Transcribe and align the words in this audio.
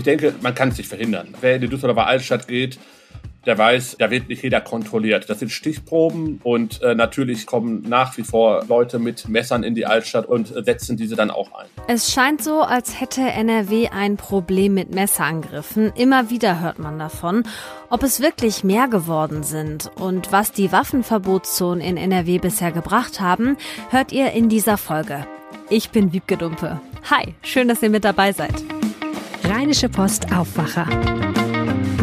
Ich 0.00 0.04
denke, 0.04 0.32
man 0.40 0.54
kann 0.54 0.70
es 0.70 0.78
nicht 0.78 0.88
verhindern. 0.88 1.34
Wer 1.42 1.56
in 1.56 1.60
die 1.60 1.68
Düsseldorfer 1.68 2.06
Altstadt 2.06 2.48
geht, 2.48 2.78
der 3.44 3.58
weiß, 3.58 3.96
da 3.98 4.10
wird 4.10 4.30
nicht 4.30 4.42
jeder 4.42 4.62
kontrolliert. 4.62 5.28
Das 5.28 5.40
sind 5.40 5.50
Stichproben 5.50 6.40
und 6.42 6.80
äh, 6.80 6.94
natürlich 6.94 7.44
kommen 7.44 7.82
nach 7.86 8.16
wie 8.16 8.22
vor 8.22 8.64
Leute 8.66 8.98
mit 8.98 9.28
Messern 9.28 9.62
in 9.62 9.74
die 9.74 9.84
Altstadt 9.84 10.24
und 10.24 10.54
setzen 10.64 10.96
diese 10.96 11.16
dann 11.16 11.30
auch 11.30 11.52
ein. 11.52 11.66
Es 11.86 12.10
scheint 12.10 12.42
so, 12.42 12.62
als 12.62 12.98
hätte 12.98 13.20
NRW 13.20 13.88
ein 13.88 14.16
Problem 14.16 14.72
mit 14.72 14.90
Messerangriffen. 14.94 15.92
Immer 15.96 16.30
wieder 16.30 16.62
hört 16.62 16.78
man 16.78 16.98
davon. 16.98 17.42
Ob 17.90 18.02
es 18.02 18.22
wirklich 18.22 18.64
mehr 18.64 18.88
geworden 18.88 19.42
sind 19.42 19.90
und 19.96 20.32
was 20.32 20.52
die 20.52 20.72
Waffenverbotszonen 20.72 21.84
in 21.84 21.98
NRW 21.98 22.38
bisher 22.38 22.72
gebracht 22.72 23.20
haben, 23.20 23.58
hört 23.90 24.12
ihr 24.12 24.32
in 24.32 24.48
dieser 24.48 24.78
Folge. 24.78 25.26
Ich 25.68 25.90
bin 25.90 26.14
Wiebke 26.14 26.38
Dumpe. 26.38 26.80
Hi, 27.10 27.34
schön, 27.42 27.68
dass 27.68 27.82
ihr 27.82 27.90
mit 27.90 28.04
dabei 28.04 28.32
seid. 28.32 28.54
Rheinische 29.50 29.88
Post 29.88 30.32
Aufwacher. 30.32 30.86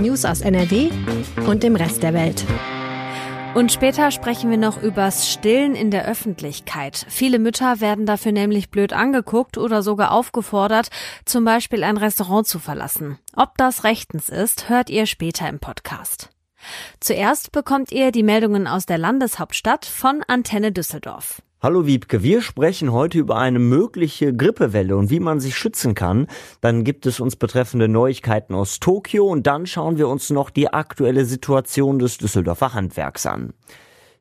News 0.01 0.25
aus 0.25 0.41
NRW 0.41 0.89
und 1.47 1.63
dem 1.63 1.77
Rest 1.77 2.03
der 2.03 2.13
Welt. 2.13 2.43
Und 3.55 3.71
später 3.71 4.11
sprechen 4.11 4.49
wir 4.49 4.57
noch 4.57 4.83
übers 4.83 5.31
Stillen 5.31 5.73
in 5.73 5.89
der 5.89 6.05
Öffentlichkeit. 6.05 7.05
Viele 7.07 7.39
Mütter 7.39 7.79
werden 7.79 8.05
dafür 8.05 8.33
nämlich 8.33 8.69
blöd 8.69 8.91
angeguckt 8.91 9.57
oder 9.57 9.81
sogar 9.81 10.11
aufgefordert, 10.11 10.89
zum 11.23 11.45
Beispiel 11.45 11.85
ein 11.85 11.95
Restaurant 11.95 12.45
zu 12.45 12.59
verlassen. 12.59 13.17
Ob 13.33 13.57
das 13.57 13.85
rechtens 13.85 14.27
ist, 14.27 14.67
hört 14.67 14.89
ihr 14.89 15.05
später 15.05 15.47
im 15.47 15.59
Podcast. 15.59 16.31
Zuerst 16.99 17.53
bekommt 17.53 17.93
ihr 17.93 18.11
die 18.11 18.23
Meldungen 18.23 18.67
aus 18.67 18.85
der 18.85 18.97
Landeshauptstadt 18.97 19.85
von 19.85 20.21
Antenne 20.27 20.73
Düsseldorf. 20.73 21.41
Hallo 21.59 21.87
Wiebke, 21.87 22.21
wir 22.21 22.43
sprechen 22.43 22.91
heute 22.91 23.17
über 23.17 23.37
eine 23.37 23.57
mögliche 23.57 24.31
Grippewelle 24.31 24.95
und 24.95 25.09
wie 25.09 25.19
man 25.19 25.39
sich 25.39 25.55
schützen 25.55 25.95
kann. 25.95 26.27
Dann 26.61 26.83
gibt 26.83 27.07
es 27.07 27.19
uns 27.19 27.35
betreffende 27.35 27.87
Neuigkeiten 27.87 28.53
aus 28.53 28.79
Tokio 28.79 29.25
und 29.25 29.47
dann 29.47 29.65
schauen 29.65 29.97
wir 29.97 30.07
uns 30.07 30.29
noch 30.29 30.51
die 30.51 30.71
aktuelle 30.71 31.25
Situation 31.25 31.97
des 31.97 32.19
Düsseldorfer 32.19 32.75
Handwerks 32.75 33.25
an. 33.25 33.53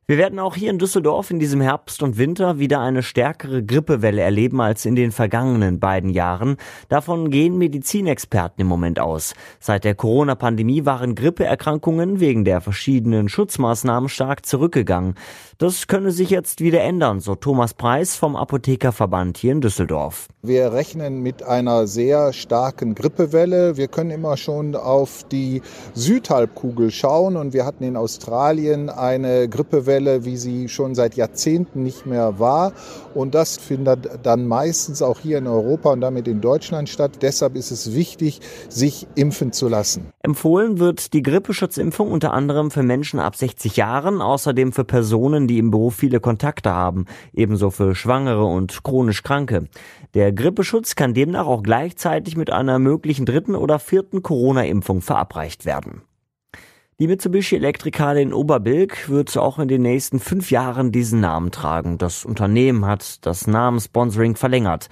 Wir 0.09 0.17
werden 0.17 0.39
auch 0.39 0.55
hier 0.55 0.69
in 0.69 0.79
Düsseldorf 0.79 1.31
in 1.31 1.39
diesem 1.39 1.59
Herbst 1.59 2.01
und 2.01 2.17
Winter 2.17 2.59
wieder 2.59 2.79
eine 2.79 3.03
stärkere 3.03 3.61
Grippewelle 3.61 4.21
erleben 4.21 4.61
als 4.61 4.85
in 4.85 4.95
den 4.95 5.11
vergangenen 5.11 5.81
beiden 5.81 6.09
Jahren. 6.09 6.55
Davon 6.87 7.29
gehen 7.29 7.57
Medizinexperten 7.57 8.61
im 8.61 8.67
Moment 8.67 9.01
aus. 9.01 9.33
Seit 9.59 9.83
der 9.83 9.95
Corona-Pandemie 9.95 10.85
waren 10.85 11.13
Grippeerkrankungen 11.13 12.21
wegen 12.21 12.45
der 12.45 12.61
verschiedenen 12.61 13.27
Schutzmaßnahmen 13.27 14.07
stark 14.07 14.45
zurückgegangen. 14.45 15.15
Das 15.57 15.87
könne 15.87 16.11
sich 16.11 16.29
jetzt 16.29 16.61
wieder 16.61 16.83
ändern, 16.83 17.19
so 17.19 17.35
Thomas 17.35 17.73
Preis 17.73 18.15
vom 18.15 18.37
Apothekerverband 18.37 19.37
hier 19.37 19.51
in 19.51 19.59
Düsseldorf. 19.59 20.29
Wir 20.41 20.71
rechnen 20.71 21.21
mit 21.21 21.43
einer 21.43 21.85
sehr 21.85 22.31
starken 22.31 22.95
Grippewelle. 22.95 23.75
Wir 23.75 23.89
können 23.89 24.11
immer 24.11 24.37
schon 24.37 24.75
auf 24.77 25.25
die 25.29 25.61
Südhalbkugel 25.95 26.91
schauen 26.91 27.35
und 27.35 27.51
wir 27.51 27.65
hatten 27.65 27.83
in 27.83 27.97
Australien 27.97 28.89
eine 28.89 29.49
Grippewelle, 29.49 29.96
wie 30.05 30.37
sie 30.37 30.69
schon 30.69 30.95
seit 30.95 31.15
Jahrzehnten 31.15 31.83
nicht 31.83 32.05
mehr 32.05 32.39
war. 32.39 32.73
Und 33.13 33.35
das 33.35 33.57
findet 33.57 34.09
dann 34.23 34.47
meistens 34.47 35.01
auch 35.01 35.19
hier 35.19 35.37
in 35.37 35.47
Europa 35.47 35.91
und 35.91 36.01
damit 36.01 36.27
in 36.27 36.41
Deutschland 36.41 36.89
statt. 36.89 37.19
Deshalb 37.21 37.55
ist 37.55 37.71
es 37.71 37.93
wichtig, 37.93 38.41
sich 38.69 39.07
impfen 39.15 39.51
zu 39.51 39.67
lassen. 39.67 40.07
Empfohlen 40.21 40.79
wird 40.79 41.13
die 41.13 41.23
Grippeschutzimpfung 41.23 42.11
unter 42.11 42.33
anderem 42.33 42.71
für 42.71 42.83
Menschen 42.83 43.19
ab 43.19 43.35
60 43.35 43.77
Jahren, 43.77 44.21
außerdem 44.21 44.71
für 44.71 44.83
Personen, 44.83 45.47
die 45.47 45.57
im 45.57 45.71
Beruf 45.71 45.95
viele 45.95 46.19
Kontakte 46.19 46.71
haben, 46.71 47.05
ebenso 47.33 47.69
für 47.71 47.95
Schwangere 47.95 48.45
und 48.45 48.83
chronisch 48.83 49.23
Kranke. 49.23 49.67
Der 50.13 50.31
Grippeschutz 50.31 50.95
kann 50.95 51.13
demnach 51.13 51.45
auch 51.47 51.63
gleichzeitig 51.63 52.37
mit 52.37 52.51
einer 52.51 52.79
möglichen 52.79 53.25
dritten 53.25 53.55
oder 53.55 53.79
vierten 53.79 54.23
Corona-Impfung 54.23 55.01
verabreicht 55.01 55.65
werden. 55.65 56.01
Die 56.99 57.05
Mitsubishi 57.05 57.55
Elektrikale 57.55 58.23
in 58.23 58.33
Oberbilk 58.33 59.07
wird 59.07 59.37
auch 59.37 59.59
in 59.59 59.67
den 59.67 59.83
nächsten 59.83 60.19
fünf 60.19 60.49
Jahren 60.49 60.91
diesen 60.91 61.19
Namen 61.19 61.51
tragen. 61.51 61.99
Das 61.99 62.25
Unternehmen 62.25 62.87
hat 62.87 63.23
das 63.23 63.45
Namenssponsoring 63.45 64.35
verlängert. 64.35 64.89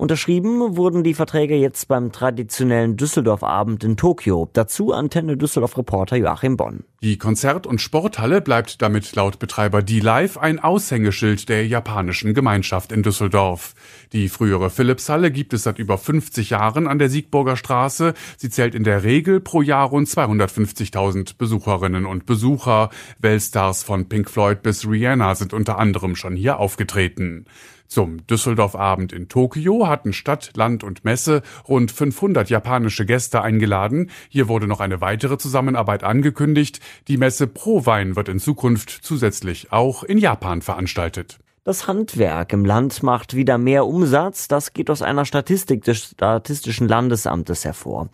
Unterschrieben 0.00 0.78
wurden 0.78 1.04
die 1.04 1.12
Verträge 1.12 1.56
jetzt 1.56 1.86
beim 1.86 2.10
traditionellen 2.10 2.96
Düsseldorf-Abend 2.96 3.84
in 3.84 3.98
Tokio. 3.98 4.48
Dazu 4.54 4.94
Antenne 4.94 5.36
Düsseldorf-Reporter 5.36 6.16
Joachim 6.16 6.56
Bonn. 6.56 6.84
Die 7.02 7.18
Konzert- 7.18 7.66
und 7.66 7.82
Sporthalle 7.82 8.40
bleibt 8.40 8.80
damit 8.80 9.14
laut 9.14 9.38
Betreiber 9.38 9.82
D-Live 9.82 10.38
ein 10.38 10.58
Aushängeschild 10.58 11.50
der 11.50 11.66
japanischen 11.66 12.32
Gemeinschaft 12.32 12.92
in 12.92 13.02
Düsseldorf. 13.02 13.74
Die 14.14 14.30
frühere 14.30 14.70
Philips-Halle 14.70 15.30
gibt 15.30 15.52
es 15.52 15.64
seit 15.64 15.78
über 15.78 15.98
50 15.98 16.48
Jahren 16.48 16.86
an 16.86 16.98
der 16.98 17.10
Siegburger 17.10 17.58
Straße. 17.58 18.14
Sie 18.38 18.48
zählt 18.48 18.74
in 18.74 18.84
der 18.84 19.04
Regel 19.04 19.40
pro 19.40 19.60
Jahr 19.60 19.88
rund 19.88 20.08
250.000 20.08 21.34
Besucherinnen 21.36 22.06
und 22.06 22.24
Besucher. 22.24 22.88
Weltstars 23.18 23.82
von 23.82 24.08
Pink 24.08 24.30
Floyd 24.30 24.62
bis 24.62 24.88
Rihanna 24.88 25.34
sind 25.34 25.52
unter 25.52 25.78
anderem 25.78 26.16
schon 26.16 26.36
hier 26.36 26.58
aufgetreten. 26.58 27.44
Zum 27.90 28.24
Düsseldorf-Abend 28.28 29.12
in 29.12 29.28
Tokio 29.28 29.88
hatten 29.88 30.12
Stadt, 30.12 30.52
Land 30.54 30.84
und 30.84 31.04
Messe 31.04 31.42
rund 31.68 31.90
500 31.90 32.48
japanische 32.48 33.04
Gäste 33.04 33.42
eingeladen. 33.42 34.12
Hier 34.28 34.46
wurde 34.46 34.68
noch 34.68 34.78
eine 34.78 35.00
weitere 35.00 35.38
Zusammenarbeit 35.38 36.04
angekündigt. 36.04 36.78
Die 37.08 37.16
Messe 37.16 37.48
Pro 37.48 37.86
Wein 37.86 38.14
wird 38.14 38.28
in 38.28 38.38
Zukunft 38.38 38.90
zusätzlich 38.90 39.72
auch 39.72 40.04
in 40.04 40.18
Japan 40.18 40.62
veranstaltet. 40.62 41.40
Das 41.62 41.86
Handwerk 41.86 42.54
im 42.54 42.64
Land 42.64 43.02
macht 43.02 43.36
wieder 43.36 43.58
mehr 43.58 43.86
Umsatz. 43.86 44.48
Das 44.48 44.72
geht 44.72 44.88
aus 44.88 45.02
einer 45.02 45.26
Statistik 45.26 45.84
des 45.84 45.98
Statistischen 45.98 46.88
Landesamtes 46.88 47.66
hervor. 47.66 48.08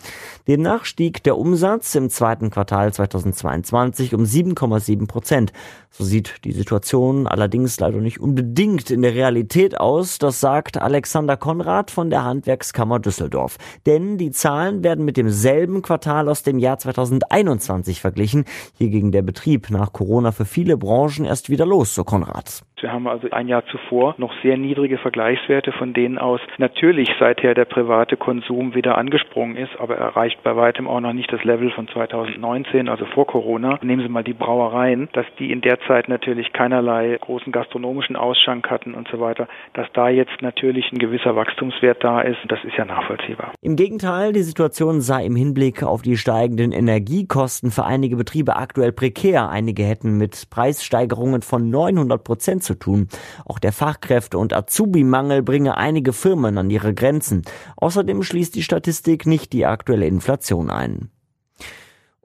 Demnach 0.49 0.84
stieg 0.84 1.23
der 1.23 1.39
Umsatz 1.39 1.95
im 1.95 2.11
zweiten 2.11 2.51
Quartal 2.51 2.93
2022 2.93 4.15
um 4.15 4.25
7,7 4.25 5.07
Prozent. 5.07 5.53
So 5.91 6.03
sieht 6.03 6.45
die 6.45 6.51
Situation 6.51 7.29
allerdings 7.29 7.79
leider 7.79 7.99
nicht 7.99 8.19
unbedingt 8.19 8.91
in 8.91 9.03
der 9.03 9.15
Realität 9.15 9.78
aus. 9.78 10.19
Das 10.19 10.41
sagt 10.41 10.83
Alexander 10.83 11.37
Konrad 11.37 11.93
von 11.93 12.11
der 12.11 12.25
Handwerkskammer 12.25 12.99
Düsseldorf. 12.99 13.59
Denn 13.87 14.19
die 14.19 14.33
Zahlen 14.33 14.83
werden 14.83 15.05
mit 15.05 15.17
demselben 15.17 15.83
Quartal 15.83 16.28
aus 16.28 16.43
dem 16.43 16.59
Jahr 16.59 16.81
2021 16.81 18.01
verglichen. 18.01 18.45
Hier 18.77 18.89
ging 18.89 19.13
der 19.13 19.23
Betrieb 19.23 19.71
nach 19.71 19.93
Corona 19.93 20.33
für 20.33 20.47
viele 20.47 20.77
Branchen 20.77 21.25
erst 21.25 21.49
wieder 21.49 21.65
los, 21.65 21.95
so 21.95 22.03
Konrad. 22.03 22.65
Wir 22.78 22.93
haben 22.93 23.07
also 23.07 23.28
ein 23.36 23.48
Jahr 23.48 23.64
zuvor 23.66 24.14
noch 24.19 24.32
sehr 24.42 24.56
niedrige 24.56 24.98
Vergleichswerte, 24.98 25.72
von 25.72 25.92
denen 25.92 26.19
aus 26.19 26.41
natürlich 26.58 27.08
seither 27.20 27.54
der 27.54 27.66
private 27.66 28.16
Konsum 28.16 28.74
wieder 28.74 28.98
angesprungen 28.98 29.56
ist, 29.56 29.78
aber 29.78 29.97
erreicht 29.97 30.42
bei 30.42 30.56
weitem 30.56 30.88
auch 30.88 31.00
noch 31.00 31.12
nicht 31.12 31.32
das 31.32 31.44
Level 31.44 31.70
von 31.70 31.86
2019, 31.88 32.88
also 32.88 33.04
vor 33.04 33.26
Corona. 33.26 33.78
Nehmen 33.82 34.02
Sie 34.02 34.08
mal 34.08 34.24
die 34.24 34.32
Brauereien, 34.32 35.08
dass 35.12 35.26
die 35.38 35.52
in 35.52 35.60
der 35.60 35.78
Zeit 35.86 36.08
natürlich 36.08 36.52
keinerlei 36.52 37.16
großen 37.20 37.52
gastronomischen 37.52 38.16
Ausschank 38.16 38.70
hatten 38.70 38.94
und 38.94 39.08
so 39.08 39.20
weiter, 39.20 39.48
dass 39.74 39.86
da 39.92 40.08
jetzt 40.08 40.41
natürlich 40.41 40.91
ein 40.92 40.98
gewisser 40.98 41.36
Wachstumswert 41.36 42.03
da 42.03 42.22
ist, 42.22 42.38
das 42.48 42.58
ist 42.64 42.76
ja 42.76 42.84
nachvollziehbar. 42.84 43.53
Im 43.60 43.76
Gegenteil, 43.76 44.32
die 44.32 44.42
Situation 44.42 45.00
sei 45.00 45.26
im 45.26 45.36
Hinblick 45.36 45.82
auf 45.82 46.03
die 46.03 46.16
steigenden 46.16 46.72
Energiekosten 46.72 47.70
für 47.70 47.84
einige 47.84 48.16
Betriebe 48.16 48.56
aktuell 48.56 48.92
prekär. 48.92 49.50
Einige 49.50 49.84
hätten 49.84 50.16
mit 50.16 50.48
Preissteigerungen 50.50 51.42
von 51.42 51.68
900 51.68 52.24
Prozent 52.24 52.62
zu 52.62 52.74
tun. 52.74 53.08
Auch 53.44 53.59
der 53.59 53.72
Fachkräfte- 53.72 54.38
und 54.38 54.53
Azubi-Mangel 54.53 55.42
bringe 55.42 55.76
einige 55.76 56.12
Firmen 56.12 56.59
an 56.59 56.70
ihre 56.70 56.94
Grenzen. 56.94 57.42
Außerdem 57.76 58.22
schließt 58.22 58.54
die 58.54 58.62
Statistik 58.62 59.26
nicht 59.26 59.53
die 59.53 59.66
aktuelle 59.66 60.06
Inflation 60.06 60.70
ein. 60.70 61.10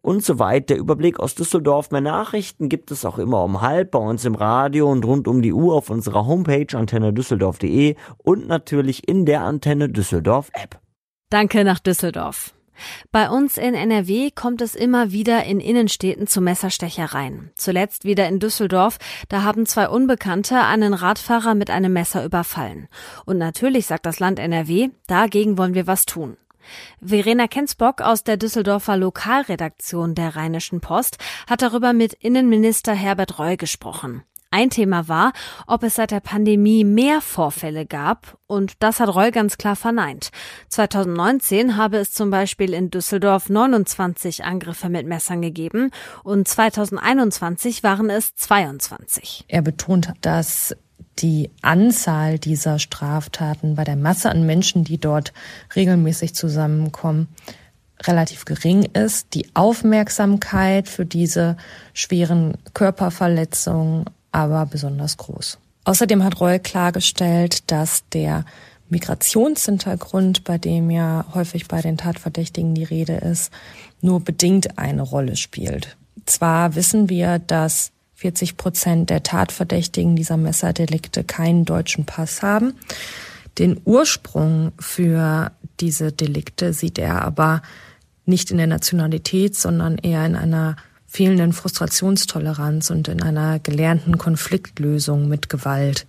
Und 0.02 0.24
soweit 0.24 0.70
der 0.70 0.78
Überblick 0.78 1.20
aus 1.20 1.36
Düsseldorf. 1.36 1.92
Mehr 1.92 2.02
Nachrichten 2.02 2.70
gibt 2.70 2.90
es 2.90 3.06
auch 3.06 3.20
immer 3.20 3.44
um 3.44 3.62
halb 3.62 3.92
bei 3.92 4.00
uns 4.00 4.26
im 4.26 4.34
Radio 4.34 4.92
und 4.92 5.06
rund 5.06 5.28
um 5.28 5.42
die 5.44 5.54
Uhr 5.54 5.76
auf 5.76 5.92
unserer 5.92 6.26
Homepage 6.26 6.76
antennedüsseldorf.de 6.76 7.96
und 8.18 8.48
natürlich 8.48 9.08
in 9.08 9.26
der 9.26 9.42
Antenne 9.42 9.90
Düsseldorf 9.90 10.50
App. 10.54 10.80
Danke 11.30 11.64
nach 11.64 11.80
Düsseldorf. 11.80 12.54
Bei 13.12 13.30
uns 13.30 13.58
in 13.58 13.74
NRW 13.74 14.32
kommt 14.32 14.62
es 14.62 14.76
immer 14.76 15.12
wieder 15.12 15.44
in 15.44 15.60
Innenstädten 15.60 16.28
zu 16.28 16.42
Messerstechereien. 16.42 17.52
Zuletzt 17.56 18.06
wieder 18.06 18.28
in 18.28 18.40
Düsseldorf, 18.40 18.98
da 19.30 19.44
haben 19.44 19.66
zwei 19.66 19.90
Unbekannte 19.90 20.62
einen 20.62 20.94
Radfahrer 20.94 21.56
mit 21.56 21.70
einem 21.70 21.94
Messer 21.94 22.24
überfallen. 22.26 22.88
Und 23.26 23.38
natürlich 23.38 23.86
sagt 23.88 24.06
das 24.06 24.20
Land 24.20 24.40
NRW, 24.40 24.90
dagegen 25.08 25.58
wollen 25.58 25.74
wir 25.74 25.88
was 25.88 26.06
tun. 26.06 26.38
Verena 27.02 27.48
Kensbock 27.48 28.02
aus 28.02 28.24
der 28.24 28.38
Düsseldorfer 28.38 28.98
Lokalredaktion 28.98 30.16
der 30.16 30.36
Rheinischen 30.36 30.82
Post 30.82 31.18
hat 31.50 31.62
darüber 31.62 31.94
mit 31.94 32.14
Innenminister 32.14 32.94
Herbert 32.94 33.40
Reul 33.40 33.58
gesprochen. 33.58 34.24
Ein 34.54 34.70
Thema 34.70 35.08
war, 35.08 35.32
ob 35.66 35.82
es 35.84 35.96
seit 35.96 36.12
der 36.12 36.20
Pandemie 36.20 36.84
mehr 36.84 37.22
Vorfälle 37.22 37.86
gab, 37.86 38.38
und 38.48 38.74
das 38.80 39.00
hat 39.00 39.08
Reul 39.08 39.32
ganz 39.32 39.58
klar 39.58 39.78
verneint. 39.78 40.30
2019 40.68 41.78
habe 41.78 41.96
es 41.98 42.12
zum 42.12 42.32
Beispiel 42.32 42.74
in 42.74 42.92
Düsseldorf 42.92 43.50
29 43.50 44.44
Angriffe 44.44 44.90
mit 44.90 45.08
Messern 45.08 45.42
gegeben 45.42 45.90
und 46.24 46.50
2021 46.50 47.82
waren 47.82 48.10
es 48.10 48.36
22. 48.36 49.46
Er 49.48 49.62
betont, 49.62 50.12
dass 50.20 50.76
die 51.20 51.50
Anzahl 51.62 52.38
dieser 52.38 52.78
Straftaten 52.78 53.76
bei 53.76 53.86
der 53.86 53.96
Masse 53.96 54.30
an 54.30 54.46
Menschen, 54.46 54.84
die 54.84 54.98
dort 54.98 55.32
regelmäßig 55.78 56.36
zusammenkommen, 56.36 57.30
relativ 58.02 58.44
gering 58.44 58.84
ist, 58.84 59.34
die 59.34 59.48
Aufmerksamkeit 59.54 60.90
für 60.90 61.06
diese 61.06 61.56
schweren 61.94 62.58
Körperverletzungen 62.74 64.06
aber 64.32 64.66
besonders 64.66 65.18
groß. 65.18 65.58
Außerdem 65.84 66.24
hat 66.24 66.40
Reul 66.40 66.60
klargestellt, 66.60 67.70
dass 67.72 68.08
der 68.10 68.46
Migrationshintergrund, 68.90 70.44
bei 70.44 70.58
dem 70.58 70.92
ja 70.92 71.26
häufig 71.34 71.68
bei 71.68 71.82
den 71.82 71.98
Tatverdächtigen 71.98 72.76
die 72.76 72.84
Rede 72.84 73.14
ist, 73.14 73.52
nur 74.02 74.20
bedingt 74.20 74.78
eine 74.78 75.02
Rolle 75.02 75.38
spielt. 75.38 75.96
Zwar 76.26 76.76
wissen 76.76 77.10
wir, 77.10 77.40
dass 77.40 77.92
40 78.16 78.58
Prozent 78.58 79.10
der 79.10 79.24
Tatverdächtigen 79.24 80.16
dieser 80.16 80.38
Messerdelikte 80.38 81.24
keinen 81.24 81.66
deutschen 81.66 82.06
Pass 82.06 82.44
haben. 82.44 82.74
Den 83.58 83.82
Ursprung 83.86 84.74
für 84.78 85.52
diese 85.80 86.12
Delikte 86.12 86.74
sieht 86.74 87.00
er 87.00 87.24
aber 87.24 87.62
nicht 88.26 88.52
in 88.52 88.58
der 88.58 88.68
Nationalität, 88.68 89.56
sondern 89.56 89.98
eher 89.98 90.26
in 90.26 90.36
einer 90.36 90.76
fehlenden 91.12 91.52
Frustrationstoleranz 91.52 92.90
und 92.90 93.10
in 93.10 93.22
einer 93.22 93.60
gelernten 93.60 94.18
Konfliktlösung 94.18 95.28
mit 95.28 95.50
Gewalt. 95.50 96.08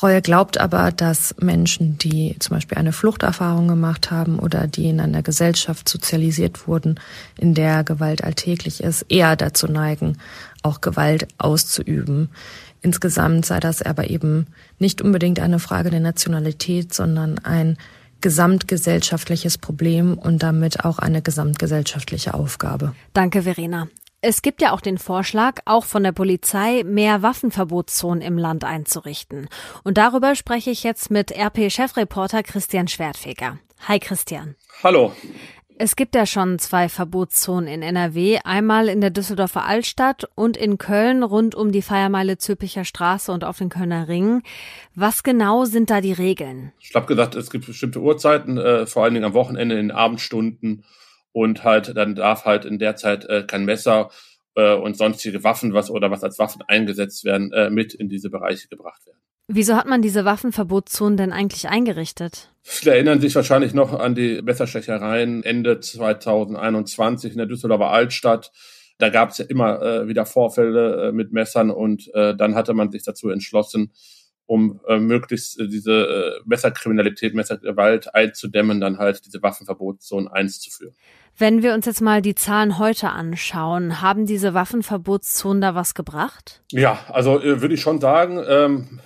Reue 0.00 0.22
glaubt 0.22 0.58
aber, 0.58 0.92
dass 0.92 1.34
Menschen, 1.40 1.98
die 1.98 2.36
zum 2.38 2.54
Beispiel 2.54 2.78
eine 2.78 2.92
Fluchterfahrung 2.92 3.66
gemacht 3.66 4.12
haben 4.12 4.38
oder 4.38 4.68
die 4.68 4.88
in 4.88 5.00
einer 5.00 5.22
Gesellschaft 5.22 5.88
sozialisiert 5.88 6.68
wurden, 6.68 7.00
in 7.36 7.54
der 7.54 7.82
Gewalt 7.82 8.22
alltäglich 8.22 8.80
ist, 8.80 9.06
eher 9.08 9.34
dazu 9.34 9.66
neigen, 9.66 10.18
auch 10.62 10.80
Gewalt 10.80 11.26
auszuüben. 11.38 12.28
Insgesamt 12.82 13.44
sei 13.44 13.58
das 13.58 13.82
aber 13.82 14.08
eben 14.08 14.46
nicht 14.78 15.02
unbedingt 15.02 15.40
eine 15.40 15.58
Frage 15.58 15.90
der 15.90 15.98
Nationalität, 16.00 16.94
sondern 16.94 17.38
ein 17.38 17.76
gesamtgesellschaftliches 18.20 19.58
Problem 19.58 20.18
und 20.18 20.42
damit 20.42 20.84
auch 20.84 20.98
eine 20.98 21.22
gesamtgesellschaftliche 21.22 22.34
Aufgabe. 22.34 22.94
Danke, 23.12 23.42
Verena. 23.42 23.88
Es 24.22 24.42
gibt 24.42 24.62
ja 24.62 24.72
auch 24.72 24.80
den 24.80 24.98
Vorschlag, 24.98 25.60
auch 25.66 25.84
von 25.84 26.02
der 26.02 26.12
Polizei 26.12 26.82
mehr 26.84 27.22
Waffenverbotszonen 27.22 28.22
im 28.22 28.38
Land 28.38 28.64
einzurichten. 28.64 29.48
Und 29.84 29.98
darüber 29.98 30.34
spreche 30.34 30.70
ich 30.70 30.82
jetzt 30.82 31.10
mit 31.10 31.30
RP-Chefreporter 31.30 32.42
Christian 32.42 32.88
Schwertfeger. 32.88 33.58
Hi 33.86 34.00
Christian. 34.00 34.56
Hallo. 34.82 35.12
Es 35.78 35.94
gibt 35.94 36.14
ja 36.14 36.24
schon 36.24 36.58
zwei 36.58 36.88
Verbotszonen 36.88 37.68
in 37.68 37.82
NRW, 37.82 38.38
einmal 38.44 38.88
in 38.88 39.02
der 39.02 39.10
Düsseldorfer 39.10 39.66
Altstadt 39.66 40.26
und 40.34 40.56
in 40.56 40.78
Köln 40.78 41.22
rund 41.22 41.54
um 41.54 41.70
die 41.70 41.82
Feiermeile 41.82 42.38
Zülpicher 42.38 42.86
Straße 42.86 43.30
und 43.30 43.44
auf 43.44 43.58
den 43.58 43.68
Kölner 43.68 44.08
Ring. 44.08 44.42
Was 44.94 45.22
genau 45.22 45.66
sind 45.66 45.90
da 45.90 46.00
die 46.00 46.14
Regeln? 46.14 46.72
Ich 46.80 46.94
habe 46.94 47.04
gesagt, 47.04 47.34
es 47.34 47.50
gibt 47.50 47.66
bestimmte 47.66 48.00
Uhrzeiten, 48.00 48.56
äh, 48.56 48.86
vor 48.86 49.04
allen 49.04 49.12
Dingen 49.12 49.26
am 49.26 49.34
Wochenende 49.34 49.74
in 49.74 49.88
den 49.88 49.96
Abendstunden 49.96 50.82
und 51.32 51.62
halt 51.62 51.94
dann 51.94 52.14
darf 52.14 52.46
halt 52.46 52.64
in 52.64 52.78
der 52.78 52.96
Zeit 52.96 53.26
äh, 53.26 53.44
kein 53.46 53.66
Messer 53.66 54.08
äh, 54.54 54.74
und 54.74 54.96
sonstige 54.96 55.44
Waffen, 55.44 55.74
was 55.74 55.90
oder 55.90 56.10
was 56.10 56.24
als 56.24 56.38
Waffen 56.38 56.62
eingesetzt 56.66 57.22
werden, 57.26 57.52
äh, 57.52 57.68
mit 57.68 57.92
in 57.92 58.08
diese 58.08 58.30
Bereiche 58.30 58.68
gebracht 58.68 59.04
werden. 59.04 59.18
Wieso 59.48 59.76
hat 59.76 59.86
man 59.86 60.00
diese 60.00 60.24
Waffenverbotszonen 60.24 61.18
denn 61.18 61.32
eigentlich 61.34 61.68
eingerichtet? 61.68 62.50
Viele 62.68 62.94
erinnern 62.94 63.20
sich 63.20 63.32
wahrscheinlich 63.36 63.74
noch 63.74 63.92
an 63.92 64.16
die 64.16 64.42
Messerstechereien 64.42 65.44
Ende 65.44 65.78
2021 65.78 67.30
in 67.30 67.38
der 67.38 67.46
Düsseldorfer 67.46 67.90
Altstadt. 67.90 68.50
Da 68.98 69.08
gab 69.08 69.30
es 69.30 69.38
ja 69.38 69.44
immer 69.44 69.80
äh, 69.80 70.08
wieder 70.08 70.26
Vorfälle 70.26 71.08
äh, 71.08 71.12
mit 71.12 71.32
Messern 71.32 71.70
und 71.70 72.12
äh, 72.12 72.34
dann 72.34 72.56
hatte 72.56 72.74
man 72.74 72.90
sich 72.90 73.04
dazu 73.04 73.30
entschlossen, 73.30 73.92
um 74.46 74.80
äh, 74.88 74.98
möglichst 74.98 75.60
äh, 75.60 75.68
diese 75.68 75.92
äh, 75.92 76.40
Messerkriminalität, 76.44 77.36
Messergewalt 77.36 78.12
einzudämmen, 78.16 78.80
dann 78.80 78.98
halt 78.98 79.24
diese 79.24 79.44
Waffenverbotszonen 79.44 80.26
einzuführen. 80.26 80.96
Wenn 81.38 81.62
wir 81.62 81.72
uns 81.72 81.86
jetzt 81.86 82.00
mal 82.00 82.20
die 82.20 82.34
Zahlen 82.34 82.80
heute 82.80 83.10
anschauen, 83.10 84.00
haben 84.00 84.26
diese 84.26 84.54
Waffenverbotszonen 84.54 85.60
da 85.60 85.76
was 85.76 85.94
gebracht? 85.94 86.62
Ja, 86.72 86.98
also 87.10 87.40
äh, 87.40 87.62
würde 87.62 87.74
ich 87.74 87.80
schon 87.80 88.00
sagen, 88.00 88.42
ähm, 88.48 89.00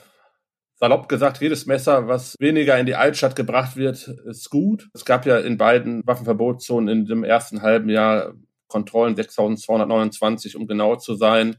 salopp 0.81 1.09
gesagt, 1.09 1.41
jedes 1.41 1.67
Messer, 1.67 2.09
was 2.09 2.35
weniger 2.41 2.79
in 2.79 2.87
die 2.87 2.95
Altstadt 2.95 3.37
gebracht 3.37 3.77
wird, 3.77 4.09
ist 4.09 4.49
gut. 4.49 4.89
Es 4.95 5.05
gab 5.05 5.27
ja 5.27 5.39
in 5.39 5.59
beiden 5.59 6.03
Waffenverbotszonen 6.07 6.89
in 6.89 7.07
dem 7.07 7.23
ersten 7.23 7.63
halben 7.63 7.91
Jahr 7.91 8.33
Kontrollen 8.67 9.15
6229, 9.15 10.57
um 10.57 10.67
genau 10.67 10.97
zu 10.97 11.15
sein. 11.15 11.57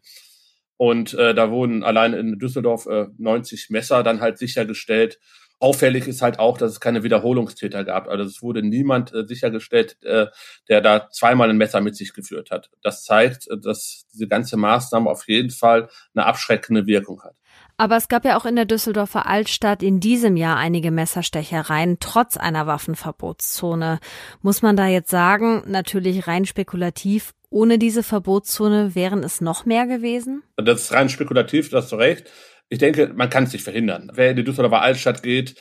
Und 0.77 1.13
äh, 1.13 1.35
da 1.35 1.51
wurden 1.51 1.83
allein 1.83 2.13
in 2.13 2.39
Düsseldorf 2.39 2.88
äh, 2.88 3.07
90 3.19 3.69
Messer 3.69 4.01
dann 4.01 4.21
halt 4.21 4.39
sichergestellt. 4.39 5.19
Auffällig 5.59 6.07
ist 6.07 6.23
halt 6.23 6.39
auch, 6.39 6.57
dass 6.57 6.71
es 6.71 6.79
keine 6.79 7.03
Wiederholungstäter 7.03 7.83
gab. 7.83 8.07
Also 8.07 8.23
es 8.23 8.41
wurde 8.41 8.63
niemand 8.63 9.13
äh, 9.13 9.27
sichergestellt, 9.27 10.01
äh, 10.01 10.25
der 10.69 10.81
da 10.81 11.09
zweimal 11.12 11.51
ein 11.51 11.57
Messer 11.57 11.81
mit 11.81 11.95
sich 11.95 12.13
geführt 12.13 12.50
hat. 12.50 12.71
Das 12.81 13.03
zeigt, 13.03 13.47
äh, 13.51 13.59
dass 13.59 14.07
diese 14.12 14.27
ganze 14.27 14.57
Maßnahme 14.57 15.07
auf 15.07 15.27
jeden 15.27 15.51
Fall 15.51 15.89
eine 16.15 16.25
abschreckende 16.25 16.88
Wirkung 16.88 17.21
hat. 17.21 17.35
Aber 17.81 17.98
es 17.98 18.10
gab 18.10 18.25
ja 18.25 18.38
auch 18.38 18.45
in 18.45 18.56
der 18.56 18.66
Düsseldorfer 18.66 19.25
Altstadt 19.25 19.81
in 19.81 20.00
diesem 20.00 20.38
Jahr 20.38 20.56
einige 20.56 20.92
Messerstechereien 20.92 21.98
trotz 22.00 22.38
einer 22.38 22.68
Waffenverbotszone. 22.68 24.00
Muss 24.44 24.62
man 24.62 24.75
da 24.75 24.86
jetzt 24.86 25.10
sagen, 25.10 25.63
natürlich 25.66 26.28
rein 26.28 26.45
spekulativ, 26.45 27.31
ohne 27.50 27.80
diese 27.80 28.04
Verbotszone 28.04 28.94
wären 28.94 29.24
es 29.24 29.42
noch 29.42 29.66
mehr 29.66 29.88
gewesen? 29.88 30.44
Das 30.57 30.81
ist 30.83 30.94
rein 30.94 31.10
spekulativ, 31.10 31.72
das 31.72 31.86
hast 31.86 31.94
recht. 31.94 32.30
Ich 32.69 32.78
denke, 32.78 33.13
man 33.16 33.31
kann 33.31 33.45
es 33.45 33.54
nicht 33.54 33.63
verhindern. 33.63 34.12
Wer 34.13 34.30
in 34.30 34.36
die 34.36 34.44
Düsseldorfer 34.44 34.83
Altstadt 34.83 35.24
geht, 35.24 35.56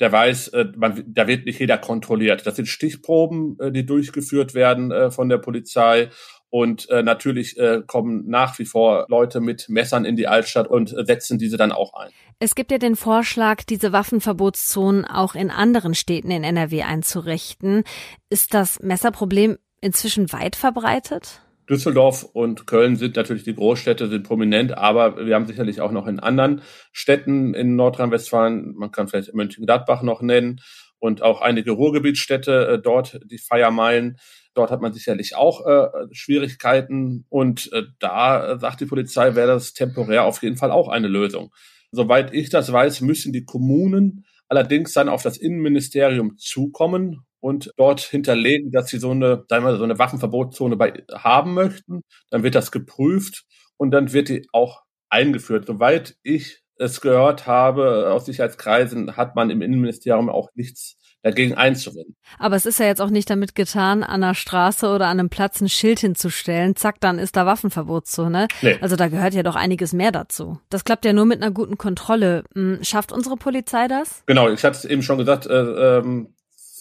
der 0.00 0.10
weiß, 0.10 0.48
äh, 0.48 0.64
man, 0.76 1.04
da 1.08 1.28
wird 1.28 1.44
nicht 1.44 1.60
jeder 1.60 1.76
kontrolliert. 1.76 2.46
Das 2.46 2.56
sind 2.56 2.68
Stichproben, 2.68 3.58
äh, 3.60 3.70
die 3.70 3.84
durchgeführt 3.84 4.54
werden 4.54 4.92
äh, 4.92 5.10
von 5.10 5.28
der 5.28 5.36
Polizei. 5.36 6.08
Und 6.50 6.90
äh, 6.90 7.02
natürlich 7.02 7.56
äh, 7.58 7.82
kommen 7.86 8.28
nach 8.28 8.58
wie 8.58 8.64
vor 8.64 9.06
Leute 9.08 9.40
mit 9.40 9.68
Messern 9.68 10.04
in 10.04 10.16
die 10.16 10.26
Altstadt 10.26 10.68
und 10.68 10.92
äh, 10.92 11.04
setzen 11.04 11.38
diese 11.38 11.56
dann 11.56 11.70
auch 11.70 11.94
ein. 11.94 12.10
Es 12.40 12.56
gibt 12.56 12.72
ja 12.72 12.78
den 12.78 12.96
Vorschlag, 12.96 13.62
diese 13.62 13.92
Waffenverbotszonen 13.92 15.04
auch 15.04 15.36
in 15.36 15.50
anderen 15.50 15.94
Städten 15.94 16.32
in 16.32 16.42
NRW 16.42 16.82
einzurichten. 16.82 17.84
Ist 18.30 18.52
das 18.52 18.80
Messerproblem 18.80 19.58
inzwischen 19.80 20.32
weit 20.32 20.56
verbreitet? 20.56 21.40
Düsseldorf 21.68 22.24
und 22.24 22.66
Köln 22.66 22.96
sind 22.96 23.14
natürlich 23.14 23.44
die 23.44 23.54
Großstädte, 23.54 24.08
sind 24.08 24.26
prominent, 24.26 24.76
aber 24.76 25.24
wir 25.24 25.36
haben 25.36 25.46
sicherlich 25.46 25.80
auch 25.80 25.92
noch 25.92 26.08
in 26.08 26.18
anderen 26.18 26.62
Städten 26.90 27.54
in 27.54 27.76
Nordrhein-Westfalen, 27.76 28.74
man 28.74 28.90
kann 28.90 29.06
vielleicht 29.06 29.32
Mönchengladbach 29.34 30.02
noch 30.02 30.20
nennen 30.20 30.60
und 31.00 31.22
auch 31.22 31.40
einige 31.40 31.72
Ruhrgebietsstädte 31.72 32.68
äh, 32.68 32.78
dort, 32.80 33.20
die 33.24 33.38
Feiermeilen. 33.38 34.18
Dort 34.54 34.70
hat 34.70 34.80
man 34.80 34.92
sicherlich 34.92 35.34
auch 35.34 35.66
äh, 35.66 35.88
Schwierigkeiten 36.12 37.24
und 37.28 37.72
äh, 37.72 37.82
da 37.98 38.52
äh, 38.52 38.58
sagt 38.60 38.80
die 38.80 38.86
Polizei, 38.86 39.34
wäre 39.34 39.48
das 39.48 39.72
temporär 39.72 40.24
auf 40.24 40.42
jeden 40.42 40.56
Fall 40.56 40.70
auch 40.70 40.88
eine 40.88 41.08
Lösung. 41.08 41.52
Soweit 41.90 42.32
ich 42.32 42.50
das 42.50 42.72
weiß, 42.72 43.00
müssen 43.00 43.32
die 43.32 43.44
Kommunen 43.44 44.24
allerdings 44.48 44.92
dann 44.92 45.08
auf 45.08 45.22
das 45.22 45.38
Innenministerium 45.38 46.36
zukommen 46.36 47.24
und 47.40 47.72
dort 47.76 48.00
hinterlegen, 48.00 48.70
dass 48.70 48.88
sie 48.88 48.98
so 48.98 49.10
eine, 49.12 49.44
sagen 49.48 49.64
wir, 49.64 49.76
so 49.76 49.84
eine 49.84 49.98
Waffenverbotszone 49.98 50.76
bei, 50.76 50.92
haben 51.12 51.54
möchten. 51.54 52.02
Dann 52.30 52.42
wird 52.42 52.54
das 52.54 52.70
geprüft 52.70 53.44
und 53.76 53.92
dann 53.92 54.12
wird 54.12 54.28
die 54.28 54.46
auch 54.52 54.82
eingeführt. 55.08 55.66
Soweit 55.66 56.16
ich 56.22 56.60
es 56.80 57.00
gehört 57.00 57.46
habe 57.46 58.10
aus 58.10 58.26
Sicherheitskreisen, 58.26 59.16
hat 59.16 59.36
man 59.36 59.50
im 59.50 59.62
Innenministerium 59.62 60.30
auch 60.30 60.48
nichts 60.54 60.96
dagegen 61.22 61.54
einzuwenden. 61.54 62.16
Aber 62.38 62.56
es 62.56 62.64
ist 62.64 62.80
ja 62.80 62.86
jetzt 62.86 63.02
auch 63.02 63.10
nicht 63.10 63.28
damit 63.28 63.54
getan, 63.54 64.02
an 64.02 64.22
einer 64.22 64.34
Straße 64.34 64.88
oder 64.88 65.06
an 65.08 65.20
einem 65.20 65.28
Platz 65.28 65.60
ein 65.60 65.68
Schild 65.68 66.00
hinzustellen, 66.00 66.76
zack, 66.76 66.96
dann 67.00 67.18
ist 67.18 67.36
da 67.36 67.44
Waffenverbotszone. 67.44 68.48
Nee. 68.62 68.78
Also 68.80 68.96
da 68.96 69.08
gehört 69.08 69.34
ja 69.34 69.42
doch 69.42 69.56
einiges 69.56 69.92
mehr 69.92 70.12
dazu. 70.12 70.58
Das 70.70 70.84
klappt 70.84 71.04
ja 71.04 71.12
nur 71.12 71.26
mit 71.26 71.42
einer 71.42 71.52
guten 71.52 71.76
Kontrolle. 71.76 72.44
Hm, 72.54 72.78
schafft 72.82 73.12
unsere 73.12 73.36
Polizei 73.36 73.86
das? 73.86 74.22
Genau, 74.24 74.48
ich 74.48 74.64
hatte 74.64 74.78
es 74.78 74.86
eben 74.86 75.02
schon 75.02 75.18
gesagt, 75.18 75.46
äh, 75.46 75.98
ähm, 75.98 76.34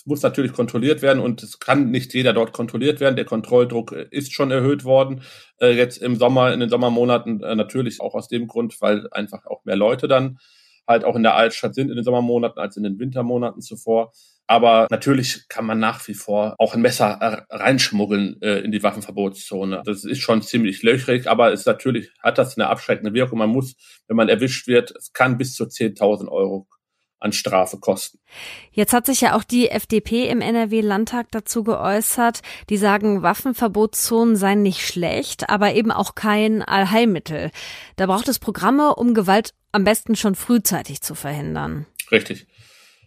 muss 0.09 0.21
natürlich 0.21 0.51
kontrolliert 0.51 1.01
werden 1.01 1.21
und 1.21 1.41
es 1.41 1.59
kann 1.59 1.91
nicht 1.91 2.13
jeder 2.13 2.33
dort 2.33 2.51
kontrolliert 2.51 2.99
werden. 2.99 3.15
Der 3.15 3.25
Kontrolldruck 3.25 3.93
äh, 3.93 4.07
ist 4.11 4.33
schon 4.33 4.51
erhöht 4.51 4.83
worden. 4.83 5.21
Äh, 5.61 5.71
jetzt 5.71 6.01
im 6.01 6.17
Sommer, 6.17 6.51
in 6.51 6.59
den 6.59 6.69
Sommermonaten 6.69 7.41
äh, 7.41 7.55
natürlich 7.55 8.01
auch 8.01 8.15
aus 8.15 8.27
dem 8.27 8.47
Grund, 8.47 8.81
weil 8.81 9.07
einfach 9.11 9.45
auch 9.45 9.63
mehr 9.63 9.77
Leute 9.77 10.09
dann 10.09 10.39
halt 10.87 11.05
auch 11.05 11.15
in 11.15 11.23
der 11.23 11.35
Altstadt 11.35 11.75
sind 11.75 11.89
in 11.89 11.95
den 11.95 12.03
Sommermonaten 12.03 12.59
als 12.59 12.75
in 12.75 12.83
den 12.83 12.99
Wintermonaten 12.99 13.61
zuvor. 13.61 14.11
Aber 14.47 14.87
natürlich 14.89 15.47
kann 15.47 15.65
man 15.65 15.77
nach 15.77 16.07
wie 16.07 16.15
vor 16.15 16.55
auch 16.57 16.73
ein 16.73 16.81
Messer 16.81 17.45
reinschmuggeln 17.51 18.41
äh, 18.41 18.61
in 18.61 18.71
die 18.71 18.81
Waffenverbotszone. 18.81 19.83
Das 19.85 20.03
ist 20.03 20.19
schon 20.19 20.41
ziemlich 20.41 20.81
löchrig, 20.81 21.27
aber 21.27 21.53
es 21.53 21.67
natürlich 21.67 22.09
hat 22.23 22.39
das 22.39 22.57
eine 22.57 22.67
abschreckende 22.67 23.13
Wirkung. 23.13 23.37
Man 23.37 23.51
muss, 23.51 23.75
wenn 24.07 24.17
man 24.17 24.27
erwischt 24.27 24.67
wird, 24.67 24.91
es 24.97 25.13
kann 25.13 25.37
bis 25.37 25.53
zu 25.53 25.65
10.000 25.65 26.27
Euro 26.29 26.67
an 27.19 27.33
Strafe 27.33 27.77
kosten. 27.77 28.19
Jetzt 28.71 28.93
hat 28.93 29.05
sich 29.05 29.21
ja 29.21 29.35
auch 29.35 29.43
die 29.43 29.69
FDP 29.69 30.29
im 30.29 30.41
NRW-Landtag 30.41 31.27
dazu 31.31 31.63
geäußert. 31.63 32.41
Die 32.69 32.77
sagen, 32.77 33.21
Waffenverbotszonen 33.21 34.35
seien 34.35 34.61
nicht 34.61 34.85
schlecht, 34.85 35.49
aber 35.49 35.73
eben 35.73 35.91
auch 35.91 36.15
kein 36.15 36.61
Allheilmittel. 36.61 37.51
Da 37.97 38.05
braucht 38.05 38.27
es 38.27 38.39
Programme, 38.39 38.95
um 38.95 39.13
Gewalt 39.13 39.53
am 39.71 39.83
besten 39.83 40.15
schon 40.15 40.35
frühzeitig 40.35 41.01
zu 41.01 41.15
verhindern. 41.15 41.85
Richtig. 42.11 42.47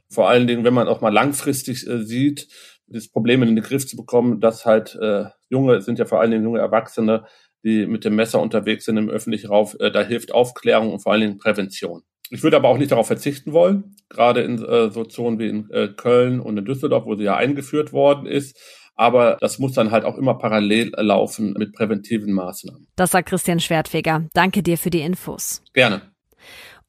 Vor 0.09 0.29
allen 0.29 0.47
Dingen, 0.47 0.65
wenn 0.65 0.75
man 0.75 0.89
auch 0.89 1.01
mal 1.01 1.13
langfristig 1.13 1.87
äh, 1.87 2.05
sieht, 2.05 2.49
das 2.87 3.09
Problem 3.09 3.43
in 3.43 3.57
den 3.57 3.65
Griff 3.65 3.87
zu 3.87 3.97
bekommen, 3.97 4.41
dass 4.41 4.67
halt 4.67 4.95
äh, 5.01 5.25
junge, 5.49 5.81
sind 5.81 5.99
ja 5.99 6.05
vor 6.05 6.21
allen 6.21 6.31
Dingen 6.31 6.45
junge 6.45 6.59
Erwachsene, 6.59 7.25
die 7.65 7.87
mit 7.87 8.05
dem 8.05 8.17
Messer 8.17 8.41
unterwegs 8.41 8.85
sind 8.85 8.97
im 8.97 9.09
öffentlichen 9.09 9.49
Raum, 9.49 9.71
äh, 9.79 9.91
da 9.91 10.03
hilft 10.03 10.33
Aufklärung 10.33 10.93
und 10.93 11.01
vor 11.01 11.13
allen 11.13 11.23
Dingen 11.23 11.39
Prävention. 11.39 12.03
Ich 12.33 12.43
würde 12.43 12.57
aber 12.57 12.71
auch 12.71 12.79
nicht 12.79 12.91
darauf 12.91 13.07
verzichten 13.07 13.53
wollen, 13.53 13.95
gerade 14.09 14.41
in 14.41 14.55
äh, 14.65 14.91
so 14.91 15.05
Zonen 15.05 15.39
wie 15.39 15.49
in 15.49 15.71
äh, 15.71 15.89
Köln 15.89 16.41
und 16.41 16.57
in 16.57 16.65
Düsseldorf, 16.65 17.05
wo 17.05 17.15
sie 17.15 17.25
ja 17.25 17.37
eingeführt 17.37 17.93
worden 17.93 18.27
ist. 18.27 18.59
Aber 18.95 19.37
das 19.39 19.59
muss 19.59 19.75
dann 19.75 19.91
halt 19.91 20.05
auch 20.05 20.17
immer 20.17 20.39
parallel 20.39 20.93
laufen 20.97 21.53
mit 21.59 21.75
präventiven 21.75 22.33
Maßnahmen. 22.33 22.87
Das 22.97 23.11
sagt 23.11 23.29
Christian 23.29 23.61
Schwertfeger. 23.61 24.29
Danke 24.33 24.63
dir 24.63 24.79
für 24.79 24.89
die 24.89 25.03
Infos. 25.03 25.63
Gerne. 25.75 26.01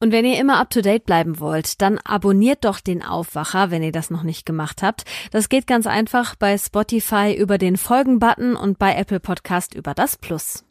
Und 0.00 0.12
wenn 0.12 0.24
ihr 0.24 0.40
immer 0.40 0.58
up 0.58 0.70
to 0.70 0.80
date 0.80 1.04
bleiben 1.04 1.38
wollt, 1.38 1.82
dann 1.82 1.98
abonniert 1.98 2.64
doch 2.64 2.80
den 2.80 3.02
Aufwacher, 3.02 3.70
wenn 3.70 3.82
ihr 3.82 3.92
das 3.92 4.10
noch 4.10 4.22
nicht 4.22 4.46
gemacht 4.46 4.82
habt. 4.82 5.04
Das 5.30 5.50
geht 5.50 5.66
ganz 5.66 5.86
einfach 5.86 6.36
bei 6.36 6.56
Spotify 6.56 7.34
über 7.34 7.58
den 7.58 7.76
Folgen-Button 7.76 8.56
und 8.56 8.78
bei 8.78 8.94
Apple 8.94 9.20
Podcast 9.20 9.74
über 9.74 9.92
das 9.92 10.16
Plus. 10.16 10.64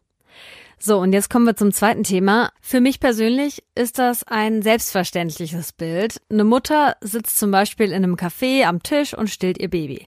So, 0.85 0.97
und 0.97 1.13
jetzt 1.13 1.29
kommen 1.29 1.45
wir 1.45 1.55
zum 1.55 1.71
zweiten 1.71 2.03
Thema. 2.03 2.51
Für 2.59 2.81
mich 2.81 2.99
persönlich 2.99 3.63
ist 3.73 3.99
das 3.99 4.27
ein 4.27 4.61
selbstverständliches 4.61 5.71
Bild. 5.71 6.19
Eine 6.29 6.43
Mutter 6.43 6.97
sitzt 6.99 7.39
zum 7.39 7.51
Beispiel 7.51 7.93
in 7.93 8.03
einem 8.03 8.15
Café 8.15 8.65
am 8.65 8.83
Tisch 8.83 9.17
und 9.17 9.29
stillt 9.29 9.59
ihr 9.59 9.69
Baby. 9.69 10.05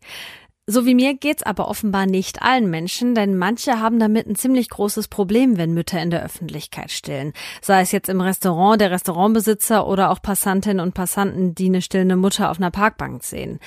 So 0.66 0.84
wie 0.84 0.94
mir 0.94 1.14
geht's 1.14 1.44
aber 1.44 1.68
offenbar 1.68 2.04
nicht 2.04 2.42
allen 2.42 2.68
Menschen, 2.68 3.14
denn 3.14 3.38
manche 3.38 3.80
haben 3.80 3.98
damit 3.98 4.26
ein 4.26 4.34
ziemlich 4.34 4.68
großes 4.68 5.08
Problem, 5.08 5.56
wenn 5.56 5.72
Mütter 5.72 6.02
in 6.02 6.10
der 6.10 6.22
Öffentlichkeit 6.22 6.90
stillen. 6.90 7.32
Sei 7.62 7.80
es 7.80 7.92
jetzt 7.92 8.10
im 8.10 8.20
Restaurant 8.20 8.78
der 8.78 8.90
Restaurantbesitzer 8.90 9.86
oder 9.86 10.10
auch 10.10 10.20
Passantinnen 10.20 10.80
und 10.80 10.92
Passanten, 10.92 11.54
die 11.54 11.66
eine 11.66 11.80
stillende 11.80 12.16
Mutter 12.16 12.50
auf 12.50 12.58
einer 12.58 12.70
Parkbank 12.70 13.24
sehen. 13.24 13.60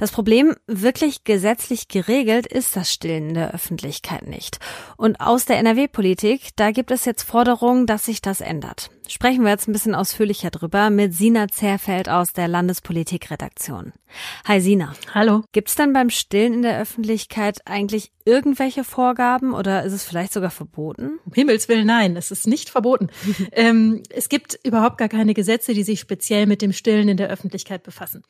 Das 0.00 0.12
Problem, 0.12 0.56
wirklich 0.66 1.24
gesetzlich 1.24 1.88
geregelt 1.88 2.46
ist 2.46 2.74
das 2.74 2.90
Stillen 2.90 3.28
in 3.28 3.34
der 3.34 3.52
Öffentlichkeit 3.52 4.26
nicht. 4.26 4.58
Und 4.96 5.20
aus 5.20 5.44
der 5.44 5.58
NRW-Politik, 5.58 6.56
da 6.56 6.70
gibt 6.70 6.90
es 6.90 7.04
jetzt 7.04 7.24
Forderungen, 7.24 7.84
dass 7.84 8.06
sich 8.06 8.22
das 8.22 8.40
ändert. 8.40 8.90
Sprechen 9.08 9.42
wir 9.44 9.50
jetzt 9.50 9.68
ein 9.68 9.74
bisschen 9.74 9.94
ausführlicher 9.94 10.50
drüber 10.50 10.88
mit 10.88 11.12
Sina 11.12 11.48
Zerfeld 11.48 12.08
aus 12.08 12.32
der 12.32 12.48
Landespolitikredaktion. 12.48 13.92
Hi 14.46 14.62
Sina. 14.62 14.94
Hallo. 15.12 15.42
Gibt's 15.52 15.74
denn 15.74 15.92
beim 15.92 16.08
Stillen 16.08 16.54
in 16.54 16.62
der 16.62 16.80
Öffentlichkeit 16.80 17.60
eigentlich 17.66 18.10
irgendwelche 18.24 18.84
Vorgaben 18.84 19.52
oder 19.52 19.84
ist 19.84 19.92
es 19.92 20.04
vielleicht 20.04 20.32
sogar 20.32 20.50
verboten? 20.50 21.18
Um 21.26 21.34
Himmels 21.34 21.68
Willen, 21.68 21.86
nein, 21.86 22.16
es 22.16 22.30
ist 22.30 22.46
nicht 22.46 22.70
verboten. 22.70 23.10
ähm, 23.52 24.02
es 24.08 24.30
gibt 24.30 24.58
überhaupt 24.64 24.96
gar 24.96 25.10
keine 25.10 25.34
Gesetze, 25.34 25.74
die 25.74 25.82
sich 25.82 26.00
speziell 26.00 26.46
mit 26.46 26.62
dem 26.62 26.72
Stillen 26.72 27.10
in 27.10 27.18
der 27.18 27.28
Öffentlichkeit 27.28 27.82
befassen. 27.82 28.22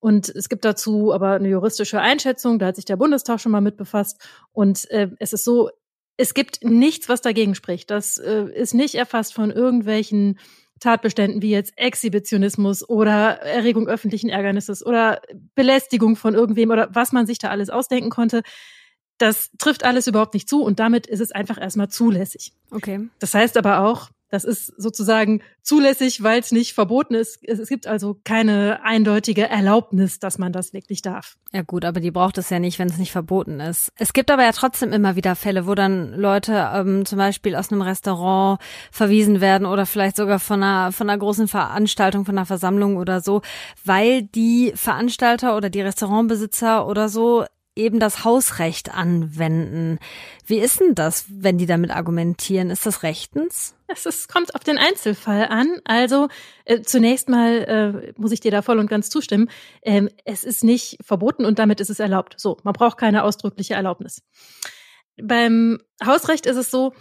Und 0.00 0.28
es 0.28 0.48
gibt 0.48 0.64
dazu 0.64 1.12
aber 1.12 1.32
eine 1.32 1.48
juristische 1.48 2.00
Einschätzung, 2.00 2.58
da 2.58 2.66
hat 2.66 2.76
sich 2.76 2.84
der 2.84 2.96
Bundestag 2.96 3.40
schon 3.40 3.52
mal 3.52 3.60
mit 3.60 3.76
befasst. 3.76 4.20
Und 4.52 4.88
äh, 4.90 5.10
es 5.18 5.32
ist 5.32 5.44
so, 5.44 5.70
es 6.16 6.34
gibt 6.34 6.64
nichts, 6.64 7.08
was 7.08 7.20
dagegen 7.20 7.54
spricht. 7.54 7.90
Das 7.90 8.18
äh, 8.18 8.44
ist 8.54 8.74
nicht 8.74 8.94
erfasst 8.94 9.34
von 9.34 9.50
irgendwelchen 9.50 10.38
Tatbeständen 10.80 11.42
wie 11.42 11.50
jetzt 11.50 11.76
Exhibitionismus 11.76 12.88
oder 12.88 13.40
Erregung 13.40 13.88
öffentlichen 13.88 14.28
Ärgernisses 14.28 14.84
oder 14.84 15.20
Belästigung 15.54 16.16
von 16.16 16.34
irgendwem 16.34 16.70
oder 16.70 16.88
was 16.92 17.12
man 17.12 17.26
sich 17.26 17.38
da 17.38 17.48
alles 17.48 17.70
ausdenken 17.70 18.10
konnte. 18.10 18.42
Das 19.18 19.50
trifft 19.58 19.84
alles 19.84 20.06
überhaupt 20.06 20.34
nicht 20.34 20.48
zu 20.48 20.62
und 20.62 20.78
damit 20.78 21.08
ist 21.08 21.20
es 21.20 21.32
einfach 21.32 21.60
erstmal 21.60 21.88
zulässig. 21.88 22.52
Okay. 22.70 23.08
Das 23.18 23.34
heißt 23.34 23.56
aber 23.56 23.80
auch, 23.80 24.10
das 24.30 24.44
ist 24.44 24.66
sozusagen 24.76 25.42
zulässig, 25.62 26.22
weil 26.22 26.40
es 26.40 26.52
nicht 26.52 26.74
verboten 26.74 27.14
ist. 27.14 27.42
Es 27.46 27.68
gibt 27.68 27.86
also 27.86 28.18
keine 28.24 28.80
eindeutige 28.82 29.48
Erlaubnis, 29.48 30.18
dass 30.18 30.38
man 30.38 30.52
das 30.52 30.72
wirklich 30.72 31.02
darf. 31.02 31.36
Ja 31.52 31.62
gut, 31.62 31.84
aber 31.84 32.00
die 32.00 32.10
braucht 32.10 32.38
es 32.38 32.50
ja 32.50 32.58
nicht, 32.58 32.78
wenn 32.78 32.88
es 32.88 32.98
nicht 32.98 33.12
verboten 33.12 33.60
ist. 33.60 33.92
Es 33.96 34.12
gibt 34.12 34.30
aber 34.30 34.42
ja 34.42 34.52
trotzdem 34.52 34.92
immer 34.92 35.16
wieder 35.16 35.34
Fälle, 35.36 35.66
wo 35.66 35.74
dann 35.74 36.12
Leute 36.12 36.70
ähm, 36.74 37.04
zum 37.04 37.18
Beispiel 37.18 37.56
aus 37.56 37.70
einem 37.70 37.82
Restaurant 37.82 38.60
verwiesen 38.90 39.40
werden 39.40 39.66
oder 39.66 39.86
vielleicht 39.86 40.16
sogar 40.16 40.38
von 40.38 40.62
einer, 40.62 40.92
von 40.92 41.08
einer 41.08 41.18
großen 41.18 41.48
Veranstaltung, 41.48 42.24
von 42.24 42.36
einer 42.36 42.46
Versammlung 42.46 42.96
oder 42.96 43.20
so, 43.20 43.42
weil 43.84 44.22
die 44.22 44.72
Veranstalter 44.74 45.56
oder 45.56 45.70
die 45.70 45.80
Restaurantbesitzer 45.80 46.86
oder 46.86 47.08
so 47.08 47.44
eben 47.78 47.98
das 47.98 48.24
Hausrecht 48.24 48.92
anwenden. 48.94 49.98
Wie 50.44 50.58
ist 50.58 50.80
denn 50.80 50.94
das, 50.94 51.24
wenn 51.28 51.56
die 51.56 51.66
damit 51.66 51.90
argumentieren? 51.90 52.70
Ist 52.70 52.84
das 52.84 53.02
rechtens? 53.02 53.74
Es 53.86 54.04
ist, 54.04 54.28
kommt 54.28 54.54
auf 54.54 54.64
den 54.64 54.76
Einzelfall 54.76 55.46
an. 55.48 55.80
Also 55.84 56.28
äh, 56.64 56.82
zunächst 56.82 57.28
mal 57.28 58.12
äh, 58.14 58.20
muss 58.20 58.32
ich 58.32 58.40
dir 58.40 58.50
da 58.50 58.60
voll 58.60 58.78
und 58.78 58.90
ganz 58.90 59.08
zustimmen. 59.08 59.48
Ähm, 59.82 60.10
es 60.24 60.44
ist 60.44 60.64
nicht 60.64 60.98
verboten 61.02 61.46
und 61.46 61.58
damit 61.58 61.80
ist 61.80 61.90
es 61.90 62.00
erlaubt. 62.00 62.34
So, 62.36 62.58
man 62.64 62.74
braucht 62.74 62.98
keine 62.98 63.22
ausdrückliche 63.22 63.74
Erlaubnis. 63.74 64.22
Beim 65.20 65.80
Hausrecht 66.04 66.46
ist 66.46 66.56
es 66.56 66.70
so, 66.70 66.92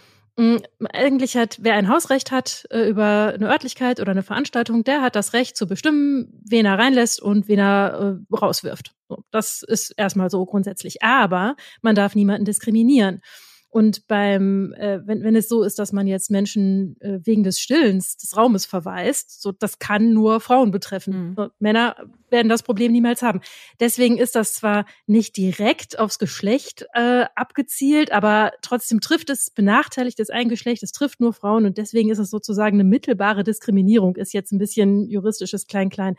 eigentlich 0.93 1.35
hat, 1.35 1.57
wer 1.61 1.73
ein 1.73 1.89
Hausrecht 1.89 2.31
hat 2.31 2.67
äh, 2.69 2.87
über 2.87 3.33
eine 3.33 3.49
Örtlichkeit 3.49 3.99
oder 3.99 4.11
eine 4.11 4.21
Veranstaltung, 4.21 4.83
der 4.83 5.01
hat 5.01 5.15
das 5.15 5.33
Recht 5.33 5.57
zu 5.57 5.67
bestimmen, 5.67 6.41
wen 6.47 6.65
er 6.65 6.77
reinlässt 6.77 7.19
und 7.19 7.47
wen 7.47 7.57
er 7.57 8.19
äh, 8.31 8.35
rauswirft. 8.35 8.93
So, 9.09 9.23
das 9.31 9.63
ist 9.63 9.91
erstmal 9.97 10.29
so 10.29 10.45
grundsätzlich. 10.45 11.01
Aber 11.01 11.55
man 11.81 11.95
darf 11.95 12.13
niemanden 12.13 12.45
diskriminieren. 12.45 13.21
Und 13.69 14.07
beim, 14.07 14.73
äh, 14.73 14.99
wenn, 15.05 15.23
wenn 15.23 15.35
es 15.35 15.49
so 15.49 15.61
ist, 15.61 15.77
dass 15.77 15.91
man 15.91 16.07
jetzt 16.07 16.31
Menschen 16.31 16.99
äh, 17.01 17.19
wegen 17.23 17.43
des 17.43 17.59
Stillens 17.59 18.17
des 18.17 18.35
Raumes 18.37 18.65
verweist, 18.65 19.41
so 19.41 19.51
das 19.51 19.79
kann 19.79 20.13
nur 20.13 20.39
Frauen 20.39 20.71
betreffen. 20.71 21.35
Mhm. 21.37 21.51
Männer 21.59 21.95
werden 22.29 22.49
das 22.49 22.63
Problem 22.63 22.91
niemals 22.91 23.21
haben. 23.21 23.41
Deswegen 23.79 24.17
ist 24.17 24.35
das 24.35 24.53
zwar 24.53 24.85
nicht 25.05 25.35
direkt 25.37 25.99
aufs 25.99 26.17
Geschlecht 26.17 26.85
äh, 26.93 27.25
abgezielt, 27.35 28.11
aber 28.11 28.51
trotzdem 28.61 29.01
trifft 29.01 29.29
es, 29.29 29.49
benachteiligt 29.49 30.19
es 30.19 30.29
ein 30.29 30.49
Geschlecht, 30.49 30.81
es 30.83 30.91
trifft 30.91 31.19
nur 31.19 31.33
Frauen 31.33 31.65
und 31.65 31.77
deswegen 31.77 32.09
ist 32.09 32.19
es 32.19 32.29
sozusagen 32.29 32.77
eine 32.77 32.89
mittelbare 32.89 33.43
Diskriminierung, 33.43 34.15
ist 34.15 34.33
jetzt 34.33 34.51
ein 34.51 34.59
bisschen 34.59 35.09
juristisches 35.09 35.67
Klein-Klein. 35.67 36.15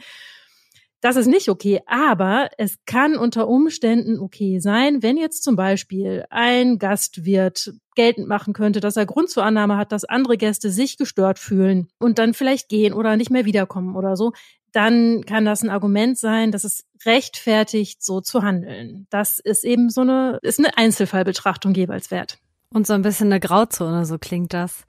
Das 1.00 1.14
ist 1.14 1.26
nicht 1.26 1.49
okay, 1.49 1.81
aber 1.87 2.50
es 2.59 2.76
kann 2.85 3.17
unter 3.17 3.47
Umständen 3.47 4.19
okay 4.19 4.59
sein, 4.59 5.00
wenn 5.02 5.17
jetzt 5.17 5.45
zum 5.45 5.55
Beispiel 5.55 6.25
ein 6.28 6.78
Gastwirt 6.78 7.73
geltend 7.95 8.26
machen 8.26 8.52
könnte, 8.52 8.81
dass 8.81 8.97
er 8.97 9.07
Grund 9.07 9.31
zur 9.31 9.45
Annahme 9.45 9.76
hat, 9.76 9.93
dass 9.93 10.05
andere 10.05 10.37
Gäste 10.37 10.71
sich 10.71 10.97
gestört 10.97 11.38
fühlen 11.38 11.88
und 11.99 12.19
dann 12.19 12.35
vielleicht 12.35 12.69
gehen 12.69 12.93
oder 12.93 13.17
nicht 13.17 13.31
mehr 13.31 13.45
wiederkommen 13.45 13.95
oder 13.95 14.17
so, 14.17 14.33
dann 14.73 15.25
kann 15.25 15.45
das 15.45 15.62
ein 15.62 15.71
Argument 15.71 16.19
sein, 16.19 16.50
dass 16.50 16.64
es 16.64 16.85
rechtfertigt, 17.07 18.02
so 18.02 18.21
zu 18.21 18.43
handeln. 18.43 19.07
Das 19.11 19.38
ist 19.38 19.64
eben 19.64 19.90
so 19.90 20.00
eine, 20.02 20.38
ist 20.43 20.59
eine 20.59 20.76
Einzelfallbetrachtung 20.76 21.75
jeweils 21.75 22.11
wert. 22.11 22.38
Und 22.71 22.87
so 22.87 22.93
ein 22.93 23.03
bisschen 23.03 23.29
eine 23.29 23.41
Grauzone, 23.41 24.05
so 24.05 24.19
klingt 24.19 24.53
das. 24.53 24.85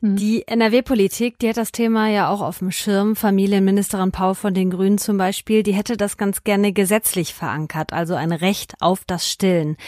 Hm. 0.00 0.16
Die 0.16 0.46
NRW-Politik, 0.46 1.38
die 1.38 1.48
hat 1.48 1.56
das 1.56 1.72
Thema 1.72 2.08
ja 2.08 2.28
auch 2.28 2.42
auf 2.42 2.58
dem 2.58 2.70
Schirm. 2.70 3.16
Familienministerin 3.16 4.12
Paul 4.12 4.34
von 4.34 4.52
den 4.52 4.70
Grünen 4.70 4.98
zum 4.98 5.16
Beispiel, 5.16 5.62
die 5.62 5.72
hätte 5.72 5.96
das 5.96 6.18
ganz 6.18 6.44
gerne 6.44 6.72
gesetzlich 6.72 7.32
verankert, 7.32 7.94
also 7.94 8.14
ein 8.14 8.32
Recht 8.32 8.74
auf 8.80 9.04
das 9.06 9.30
Stillen. 9.30 9.78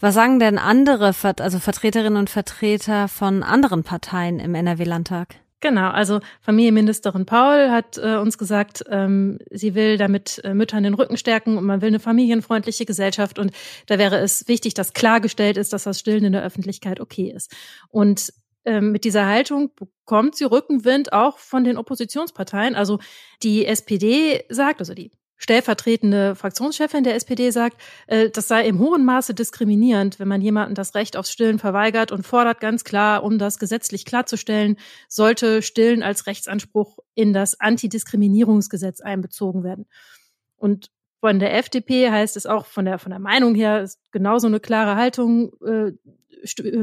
Was 0.00 0.14
sagen 0.14 0.38
denn 0.38 0.56
andere, 0.56 1.14
also 1.38 1.58
Vertreterinnen 1.58 2.18
und 2.18 2.30
Vertreter 2.30 3.08
von 3.08 3.42
anderen 3.42 3.84
Parteien 3.84 4.40
im 4.40 4.54
NRW-Landtag? 4.54 5.36
Genau, 5.66 5.90
also 5.90 6.20
Familienministerin 6.42 7.26
Paul 7.26 7.72
hat 7.72 7.98
äh, 7.98 8.18
uns 8.18 8.38
gesagt, 8.38 8.84
ähm, 8.88 9.40
sie 9.50 9.74
will 9.74 9.96
damit 9.96 10.40
äh, 10.44 10.54
Müttern 10.54 10.84
den 10.84 10.94
Rücken 10.94 11.16
stärken 11.16 11.58
und 11.58 11.64
man 11.64 11.82
will 11.82 11.88
eine 11.88 11.98
familienfreundliche 11.98 12.86
Gesellschaft 12.86 13.40
und 13.40 13.50
da 13.86 13.98
wäre 13.98 14.18
es 14.18 14.46
wichtig, 14.46 14.74
dass 14.74 14.92
klargestellt 14.92 15.56
ist, 15.56 15.72
dass 15.72 15.82
das 15.82 15.98
Stillen 15.98 16.24
in 16.24 16.32
der 16.32 16.44
Öffentlichkeit 16.44 17.00
okay 17.00 17.32
ist. 17.34 17.52
Und 17.88 18.32
ähm, 18.64 18.92
mit 18.92 19.02
dieser 19.02 19.26
Haltung 19.26 19.72
bekommt 19.74 20.36
sie 20.36 20.44
Rückenwind 20.44 21.12
auch 21.12 21.38
von 21.38 21.64
den 21.64 21.78
Oppositionsparteien. 21.78 22.76
Also 22.76 23.00
die 23.42 23.66
SPD 23.66 24.44
sagt, 24.48 24.78
also 24.78 24.94
die 24.94 25.10
stellvertretende 25.36 26.34
Fraktionschefin 26.34 27.04
der 27.04 27.14
SPD 27.14 27.50
sagt, 27.50 27.80
äh, 28.06 28.30
das 28.30 28.48
sei 28.48 28.66
im 28.66 28.78
hohen 28.78 29.04
Maße 29.04 29.34
diskriminierend, 29.34 30.18
wenn 30.18 30.28
man 30.28 30.40
jemanden 30.40 30.74
das 30.74 30.94
Recht 30.94 31.16
aufs 31.16 31.30
Stillen 31.30 31.58
verweigert 31.58 32.12
und 32.12 32.26
fordert 32.26 32.60
ganz 32.60 32.84
klar, 32.84 33.22
um 33.22 33.38
das 33.38 33.58
gesetzlich 33.58 34.04
klarzustellen, 34.04 34.76
sollte 35.08 35.62
Stillen 35.62 36.02
als 36.02 36.26
Rechtsanspruch 36.26 36.98
in 37.14 37.32
das 37.32 37.60
Antidiskriminierungsgesetz 37.60 39.00
einbezogen 39.00 39.62
werden. 39.62 39.86
Und 40.56 40.90
von 41.20 41.38
der 41.38 41.56
FDP 41.56 42.10
heißt 42.10 42.36
es 42.36 42.46
auch 42.46 42.66
von 42.66 42.84
der 42.84 42.98
von 42.98 43.10
der 43.10 43.18
Meinung 43.18 43.54
her 43.54 43.82
ist 43.82 44.00
genauso 44.12 44.46
eine 44.46 44.60
klare 44.60 44.96
Haltung. 44.96 45.52
Äh, 45.64 45.92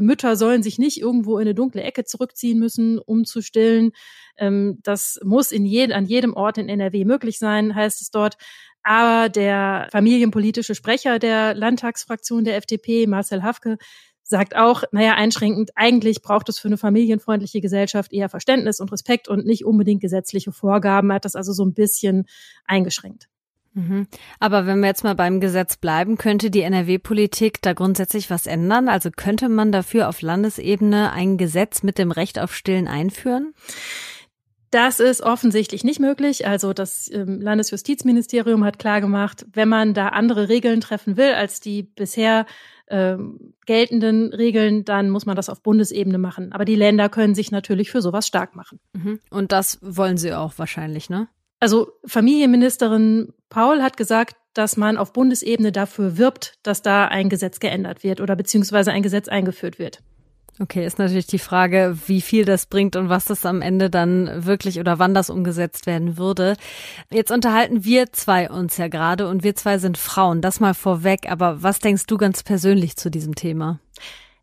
Mütter 0.02 0.36
sollen 0.36 0.64
sich 0.64 0.80
nicht 0.80 1.00
irgendwo 1.00 1.38
in 1.38 1.44
eine 1.44 1.56
dunkle 1.56 1.84
Ecke 1.84 2.04
zurückziehen 2.04 2.60
müssen, 2.60 3.00
um 3.00 3.26
zu 3.26 3.42
stillen. 3.42 3.92
Ähm, 4.38 4.80
das 4.84 5.20
muss 5.24 5.52
in 5.52 5.66
jed 5.66 5.92
an 5.92 6.06
jedem 6.06 6.34
Ort 6.34 6.58
in 6.58 6.70
NRW 6.70 7.06
möglich 7.06 7.40
sein, 7.40 7.76
heißt 7.76 8.02
es 8.02 8.12
dort. 8.12 8.36
Aber 8.84 9.30
der 9.30 9.88
familienpolitische 9.92 10.76
Sprecher 10.76 11.18
der 11.18 11.54
Landtagsfraktion 11.54 12.44
der 12.44 12.58
FDP, 12.58 13.08
Marcel 13.08 13.44
Hafke, 13.44 13.78
sagt 14.24 14.56
auch, 14.56 14.84
naja, 14.92 15.14
einschränkend, 15.16 15.72
eigentlich 15.76 16.22
braucht 16.22 16.50
es 16.50 16.58
für 16.60 16.68
eine 16.68 16.78
familienfreundliche 16.78 17.62
Gesellschaft 17.62 18.14
eher 18.14 18.30
Verständnis 18.30 18.80
und 18.80 18.92
Respekt 18.92 19.28
und 19.28 19.46
nicht 19.46 19.66
unbedingt 19.66 20.02
gesetzliche 20.02 20.52
Vorgaben. 20.52 21.12
Hat 21.14 21.26
das 21.26 21.36
also 21.36 21.54
so 21.54 21.64
ein 21.64 21.74
bisschen 21.74 22.26
eingeschränkt. 22.66 23.28
Mhm. 23.74 24.08
Aber 24.40 24.66
wenn 24.66 24.80
wir 24.80 24.88
jetzt 24.88 25.04
mal 25.04 25.16
beim 25.16 25.40
Gesetz 25.40 25.78
bleiben, 25.78 26.18
könnte 26.18 26.52
die 26.52 26.62
NRW-Politik 26.62 27.62
da 27.62 27.74
grundsätzlich 27.74 28.30
was 28.30 28.46
ändern? 28.46 28.88
Also 28.88 29.10
könnte 29.12 29.50
man 29.50 29.72
dafür 29.72 30.10
auf 30.10 30.22
Landesebene 30.22 31.12
ein 31.12 31.38
Gesetz 31.38 31.84
mit 31.84 31.98
dem 31.98 32.12
Recht 32.12 32.40
auf 32.40 32.56
Stillen 32.56 32.88
einführen? 32.88 33.54
Das 34.70 35.00
ist 35.00 35.22
offensichtlich 35.22 35.84
nicht 35.84 36.00
möglich. 36.00 36.48
Also 36.48 36.74
das 36.74 37.10
ähm, 37.12 37.40
Landesjustizministerium 37.40 38.64
hat 38.64 38.80
klargemacht, 38.80 39.46
wenn 39.54 39.70
man 39.70 39.94
da 39.94 40.08
andere 40.10 40.50
Regeln 40.50 40.82
treffen 40.82 41.16
will 41.16 41.34
als 41.34 41.60
die 41.60 41.84
bisher 41.84 42.48
ähm, 42.88 43.54
geltenden 43.66 44.34
Regeln, 44.34 44.84
dann 44.84 45.10
muss 45.10 45.26
man 45.26 45.36
das 45.36 45.50
auf 45.50 45.62
Bundesebene 45.62 46.18
machen. 46.18 46.54
Aber 46.54 46.66
die 46.66 46.76
Länder 46.76 47.08
können 47.10 47.36
sich 47.36 47.52
natürlich 47.52 47.92
für 47.92 48.02
sowas 48.02 48.28
stark 48.28 48.56
machen. 48.56 48.80
Mhm. 48.94 49.20
Und 49.30 49.52
das 49.52 49.78
wollen 49.82 50.18
sie 50.18 50.34
auch 50.34 50.54
wahrscheinlich, 50.58 51.10
ne? 51.10 51.28
Also 51.64 51.94
Familienministerin 52.06 53.32
Paul 53.48 53.82
hat 53.82 53.96
gesagt, 53.96 54.36
dass 54.54 54.76
man 54.76 54.98
auf 54.98 55.14
Bundesebene 55.14 55.72
dafür 55.72 56.18
wirbt, 56.18 56.56
dass 56.62 56.82
da 56.82 57.06
ein 57.06 57.30
Gesetz 57.30 57.62
geändert 57.62 58.04
wird 58.04 58.20
oder 58.20 58.36
beziehungsweise 58.36 58.92
ein 58.92 59.02
Gesetz 59.02 59.30
eingeführt 59.30 59.80
wird. 59.80 60.00
Okay, 60.60 60.86
ist 60.86 61.00
natürlich 61.00 61.26
die 61.26 61.40
Frage, 61.40 61.98
wie 62.08 62.20
viel 62.20 62.44
das 62.44 62.66
bringt 62.66 62.98
und 62.98 63.08
was 63.08 63.24
das 63.24 63.46
am 63.46 63.62
Ende 63.62 63.90
dann 63.90 64.46
wirklich 64.46 64.78
oder 64.78 65.00
wann 65.00 65.14
das 65.14 65.30
umgesetzt 65.30 65.86
werden 65.86 66.18
würde. 66.18 66.58
Jetzt 67.10 67.32
unterhalten 67.32 67.86
wir 67.86 68.12
zwei 68.12 68.50
uns 68.50 68.76
ja 68.76 68.90
gerade 68.90 69.30
und 69.30 69.46
wir 69.46 69.56
zwei 69.56 69.78
sind 69.78 69.98
Frauen. 69.98 70.42
Das 70.42 70.60
mal 70.60 70.74
vorweg. 70.74 71.32
Aber 71.32 71.64
was 71.64 71.80
denkst 71.80 72.08
du 72.08 72.18
ganz 72.18 72.44
persönlich 72.44 72.98
zu 72.98 73.10
diesem 73.10 73.36
Thema? 73.36 73.80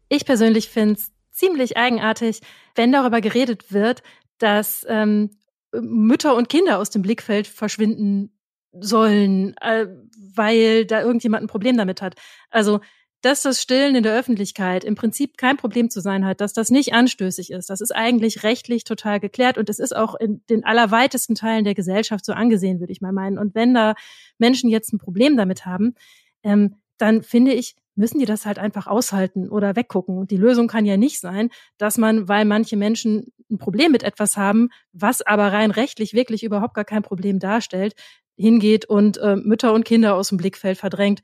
Ich 0.09 0.25
persönlich 0.25 0.71
finde 0.71 0.95
es 0.95 1.11
ziemlich 1.33 1.77
eigenartig, 1.77 2.41
wenn 2.77 2.93
darüber 2.93 3.21
geredet 3.21 3.75
wird, 3.75 4.03
dass 4.39 4.87
ähm, 4.89 5.29
Mütter 5.73 6.35
und 6.35 6.49
Kinder 6.49 6.79
aus 6.79 6.91
dem 6.91 7.03
Blickfeld 7.03 7.47
verschwinden 7.47 8.37
sollen, 8.73 9.57
äh, 9.61 9.87
weil 10.35 10.85
da 10.87 11.03
irgendjemand 11.03 11.45
ein 11.45 11.49
Problem 11.49 11.77
damit 11.77 12.03
hat. 12.03 12.15
Also 12.51 12.81
dass 13.23 13.43
das 13.43 13.61
Stillen 13.61 13.97
in 13.97 14.03
der 14.03 14.17
Öffentlichkeit 14.17 14.83
im 14.83 14.95
Prinzip 14.95 15.37
kein 15.37 15.57
Problem 15.57 15.91
zu 15.91 16.01
sein 16.01 16.25
hat, 16.25 16.41
dass 16.41 16.53
das 16.53 16.71
nicht 16.71 16.95
anstößig 16.95 17.51
ist. 17.51 17.69
Das 17.69 17.81
ist 17.81 17.95
eigentlich 17.95 18.43
rechtlich 18.45 18.85
total 18.85 19.21
geklärt 19.21 19.59
und 19.59 19.69
es 19.69 19.79
ist 19.79 19.95
auch 19.95 20.15
in 20.15 20.43
den 20.49 20.65
allerweitesten 20.65 21.35
Teilen 21.35 21.65
der 21.65 21.75
Gesellschaft 21.75 22.25
so 22.25 22.33
angesehen, 22.33 22.81
würde 22.81 22.93
ich 22.93 23.03
mal 23.03 23.13
meinen. 23.13 23.39
Und 23.39 23.55
wenn 23.55 23.75
da 23.75 23.95
Menschen 24.39 24.71
jetzt 24.71 24.93
ein 24.93 24.99
Problem 24.99 25.37
damit 25.37 25.67
haben, 25.67 25.95
ähm, 26.43 26.77
dann 26.97 27.23
finde 27.23 27.53
ich, 27.53 27.77
müssen 27.95 28.19
die 28.19 28.25
das 28.25 28.47
halt 28.47 28.59
einfach 28.59 28.87
aushalten 28.87 29.49
oder 29.49 29.77
weggucken. 29.77 30.27
Die 30.27 30.37
Lösung 30.37 30.69
kann 30.69 30.85
ja 30.85 30.97
nicht 30.97 31.21
sein, 31.21 31.51
dass 31.79 31.99
man, 31.99 32.29
weil 32.29 32.45
manche 32.45 32.77
Menschen 32.77 33.33
ein 33.51 33.59
Problem 33.59 33.93
mit 33.93 34.03
etwas 34.03 34.37
haben, 34.37 34.69
was 34.93 35.23
aber 35.23 35.53
rein 35.53 35.71
rechtlich 35.71 36.15
wirklich 36.15 36.43
überhaupt 36.43 36.75
gar 36.75 36.85
kein 36.85 37.03
Problem 37.03 37.39
darstellt, 37.39 37.95
hingeht 38.37 38.87
und 38.87 39.19
äh, 39.19 39.37
Mütter 39.37 39.73
und 39.73 39.85
Kinder 39.85 40.15
aus 40.15 40.29
dem 40.29 40.39
Blickfeld 40.39 40.79
verdrängt. 40.79 41.21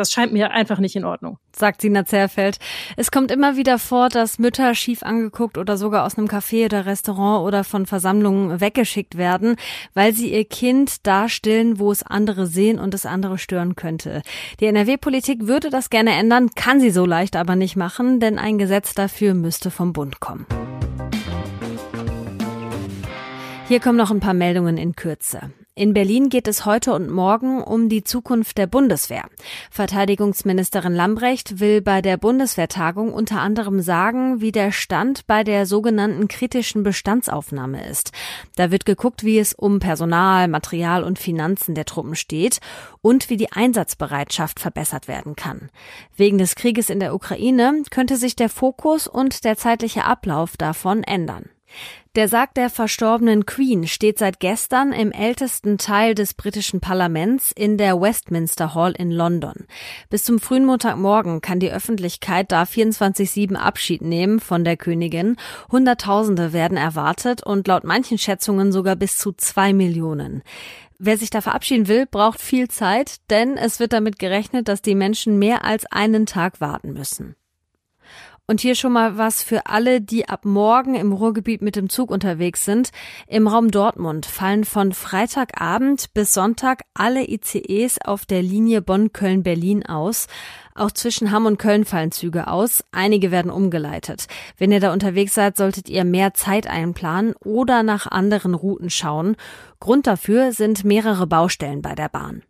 Das 0.00 0.12
scheint 0.12 0.32
mir 0.32 0.50
einfach 0.52 0.78
nicht 0.78 0.96
in 0.96 1.04
Ordnung. 1.04 1.36
Sagt 1.54 1.82
Sina 1.82 2.06
Zerfeld. 2.06 2.56
Es 2.96 3.10
kommt 3.10 3.30
immer 3.30 3.58
wieder 3.58 3.78
vor, 3.78 4.08
dass 4.08 4.38
Mütter 4.38 4.74
schief 4.74 5.02
angeguckt 5.02 5.58
oder 5.58 5.76
sogar 5.76 6.06
aus 6.06 6.16
einem 6.16 6.26
Café 6.26 6.64
oder 6.64 6.86
Restaurant 6.86 7.46
oder 7.46 7.64
von 7.64 7.84
Versammlungen 7.84 8.62
weggeschickt 8.62 9.18
werden, 9.18 9.56
weil 9.92 10.14
sie 10.14 10.32
ihr 10.32 10.46
Kind 10.46 11.06
da 11.06 11.28
stillen, 11.28 11.78
wo 11.78 11.92
es 11.92 12.02
andere 12.02 12.46
sehen 12.46 12.78
und 12.78 12.94
es 12.94 13.04
andere 13.04 13.36
stören 13.36 13.76
könnte. 13.76 14.22
Die 14.60 14.64
NRW-Politik 14.64 15.46
würde 15.46 15.68
das 15.68 15.90
gerne 15.90 16.12
ändern, 16.12 16.48
kann 16.56 16.80
sie 16.80 16.90
so 16.90 17.04
leicht 17.04 17.36
aber 17.36 17.54
nicht 17.54 17.76
machen, 17.76 18.20
denn 18.20 18.38
ein 18.38 18.56
Gesetz 18.56 18.94
dafür 18.94 19.34
müsste 19.34 19.70
vom 19.70 19.92
Bund 19.92 20.18
kommen. 20.18 20.46
Hier 23.68 23.80
kommen 23.80 23.98
noch 23.98 24.10
ein 24.10 24.20
paar 24.20 24.32
Meldungen 24.32 24.78
in 24.78 24.96
Kürze. 24.96 25.50
In 25.80 25.94
Berlin 25.94 26.28
geht 26.28 26.46
es 26.46 26.66
heute 26.66 26.92
und 26.92 27.08
morgen 27.08 27.62
um 27.62 27.88
die 27.88 28.04
Zukunft 28.04 28.58
der 28.58 28.66
Bundeswehr. 28.66 29.24
Verteidigungsministerin 29.70 30.92
Lambrecht 30.92 31.58
will 31.58 31.80
bei 31.80 32.02
der 32.02 32.18
Bundeswehrtagung 32.18 33.14
unter 33.14 33.40
anderem 33.40 33.80
sagen, 33.80 34.42
wie 34.42 34.52
der 34.52 34.72
Stand 34.72 35.26
bei 35.26 35.42
der 35.42 35.64
sogenannten 35.64 36.28
kritischen 36.28 36.82
Bestandsaufnahme 36.82 37.88
ist. 37.88 38.12
Da 38.56 38.70
wird 38.70 38.84
geguckt, 38.84 39.24
wie 39.24 39.38
es 39.38 39.54
um 39.54 39.78
Personal, 39.78 40.48
Material 40.48 41.02
und 41.02 41.18
Finanzen 41.18 41.74
der 41.74 41.86
Truppen 41.86 42.14
steht 42.14 42.60
und 43.00 43.30
wie 43.30 43.38
die 43.38 43.50
Einsatzbereitschaft 43.50 44.60
verbessert 44.60 45.08
werden 45.08 45.34
kann. 45.34 45.70
Wegen 46.14 46.36
des 46.36 46.56
Krieges 46.56 46.90
in 46.90 47.00
der 47.00 47.14
Ukraine 47.14 47.84
könnte 47.90 48.18
sich 48.18 48.36
der 48.36 48.50
Fokus 48.50 49.06
und 49.06 49.44
der 49.44 49.56
zeitliche 49.56 50.04
Ablauf 50.04 50.58
davon 50.58 51.02
ändern. 51.04 51.48
Der 52.16 52.26
Sarg 52.26 52.54
der 52.54 52.70
verstorbenen 52.70 53.46
Queen 53.46 53.86
steht 53.86 54.18
seit 54.18 54.40
gestern 54.40 54.92
im 54.92 55.12
ältesten 55.12 55.78
Teil 55.78 56.16
des 56.16 56.34
britischen 56.34 56.80
Parlaments 56.80 57.52
in 57.52 57.78
der 57.78 58.00
Westminster 58.00 58.74
Hall 58.74 58.92
in 58.98 59.12
London. 59.12 59.66
Bis 60.08 60.24
zum 60.24 60.40
frühen 60.40 60.64
Montagmorgen 60.64 61.40
kann 61.40 61.60
die 61.60 61.70
Öffentlichkeit 61.70 62.50
da 62.50 62.64
24-7 62.64 63.54
Abschied 63.54 64.02
nehmen 64.02 64.40
von 64.40 64.64
der 64.64 64.76
Königin. 64.76 65.36
Hunderttausende 65.70 66.52
werden 66.52 66.76
erwartet 66.76 67.46
und 67.46 67.68
laut 67.68 67.84
manchen 67.84 68.18
Schätzungen 68.18 68.72
sogar 68.72 68.96
bis 68.96 69.16
zu 69.16 69.30
zwei 69.32 69.72
Millionen. 69.72 70.42
Wer 70.98 71.16
sich 71.16 71.30
da 71.30 71.40
verabschieden 71.40 71.88
will, 71.88 72.06
braucht 72.10 72.40
viel 72.40 72.68
Zeit, 72.68 73.18
denn 73.30 73.56
es 73.56 73.78
wird 73.78 73.92
damit 73.92 74.18
gerechnet, 74.18 74.68
dass 74.68 74.82
die 74.82 74.94
Menschen 74.94 75.38
mehr 75.38 75.64
als 75.64 75.86
einen 75.86 76.26
Tag 76.26 76.60
warten 76.60 76.92
müssen. 76.92 77.36
Und 78.50 78.60
hier 78.60 78.74
schon 78.74 78.92
mal 78.92 79.16
was 79.16 79.44
für 79.44 79.66
alle, 79.66 80.00
die 80.00 80.28
ab 80.28 80.44
morgen 80.44 80.96
im 80.96 81.12
Ruhrgebiet 81.12 81.62
mit 81.62 81.76
dem 81.76 81.88
Zug 81.88 82.10
unterwegs 82.10 82.64
sind. 82.64 82.90
Im 83.28 83.46
Raum 83.46 83.70
Dortmund 83.70 84.26
fallen 84.26 84.64
von 84.64 84.92
Freitagabend 84.92 86.12
bis 86.14 86.34
Sonntag 86.34 86.80
alle 86.92 87.30
ICEs 87.30 87.98
auf 88.04 88.26
der 88.26 88.42
Linie 88.42 88.82
Bonn-Köln-Berlin 88.82 89.86
aus. 89.86 90.26
Auch 90.74 90.90
zwischen 90.90 91.30
Hamm 91.30 91.46
und 91.46 91.58
Köln 91.58 91.84
fallen 91.84 92.10
Züge 92.10 92.48
aus. 92.48 92.82
Einige 92.90 93.30
werden 93.30 93.52
umgeleitet. 93.52 94.26
Wenn 94.58 94.72
ihr 94.72 94.80
da 94.80 94.92
unterwegs 94.92 95.34
seid, 95.34 95.56
solltet 95.56 95.88
ihr 95.88 96.04
mehr 96.04 96.34
Zeit 96.34 96.66
einplanen 96.66 97.34
oder 97.44 97.84
nach 97.84 98.08
anderen 98.08 98.54
Routen 98.54 98.90
schauen. 98.90 99.36
Grund 99.78 100.08
dafür 100.08 100.50
sind 100.50 100.82
mehrere 100.82 101.28
Baustellen 101.28 101.82
bei 101.82 101.94
der 101.94 102.08
Bahn. 102.08 102.42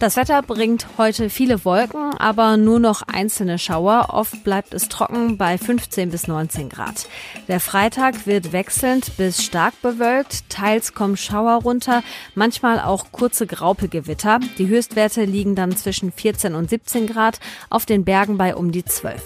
Das 0.00 0.16
Wetter 0.16 0.42
bringt 0.42 0.86
heute 0.98 1.30
viele 1.30 1.64
Wolken, 1.64 2.14
aber 2.18 2.56
nur 2.56 2.80
noch 2.80 3.02
einzelne 3.02 3.58
Schauer. 3.58 4.08
Oft 4.10 4.42
bleibt 4.42 4.74
es 4.74 4.88
trocken 4.88 5.38
bei 5.38 5.56
15 5.56 6.10
bis 6.10 6.26
19 6.26 6.68
Grad. 6.68 7.06
Der 7.48 7.60
Freitag 7.60 8.26
wird 8.26 8.52
wechselnd 8.52 9.16
bis 9.16 9.42
stark 9.42 9.80
bewölkt. 9.82 10.50
Teils 10.50 10.94
kommen 10.94 11.16
Schauer 11.16 11.62
runter, 11.62 12.02
manchmal 12.34 12.80
auch 12.80 13.12
kurze 13.12 13.46
Graupelgewitter. 13.46 14.40
Die 14.58 14.68
Höchstwerte 14.68 15.24
liegen 15.24 15.54
dann 15.54 15.76
zwischen 15.76 16.12
14 16.12 16.54
und 16.54 16.68
17 16.68 17.06
Grad, 17.06 17.38
auf 17.70 17.86
den 17.86 18.04
Bergen 18.04 18.36
bei 18.36 18.56
um 18.56 18.72
die 18.72 18.84
12. 18.84 19.22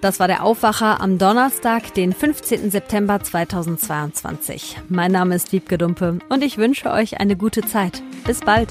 Das 0.00 0.18
war 0.18 0.28
der 0.28 0.44
Aufwacher 0.44 1.00
am 1.02 1.18
Donnerstag, 1.18 1.92
den 1.92 2.14
15. 2.14 2.70
September 2.70 3.20
2022. 3.22 4.78
Mein 4.88 5.12
Name 5.12 5.34
ist 5.34 5.52
Wiebke 5.52 5.76
Dumpe 5.76 6.18
und 6.30 6.42
ich 6.42 6.56
wünsche 6.56 6.90
euch 6.90 7.20
eine 7.20 7.36
gute 7.36 7.60
Zeit. 7.60 8.02
Bis 8.24 8.40
bald. 8.40 8.70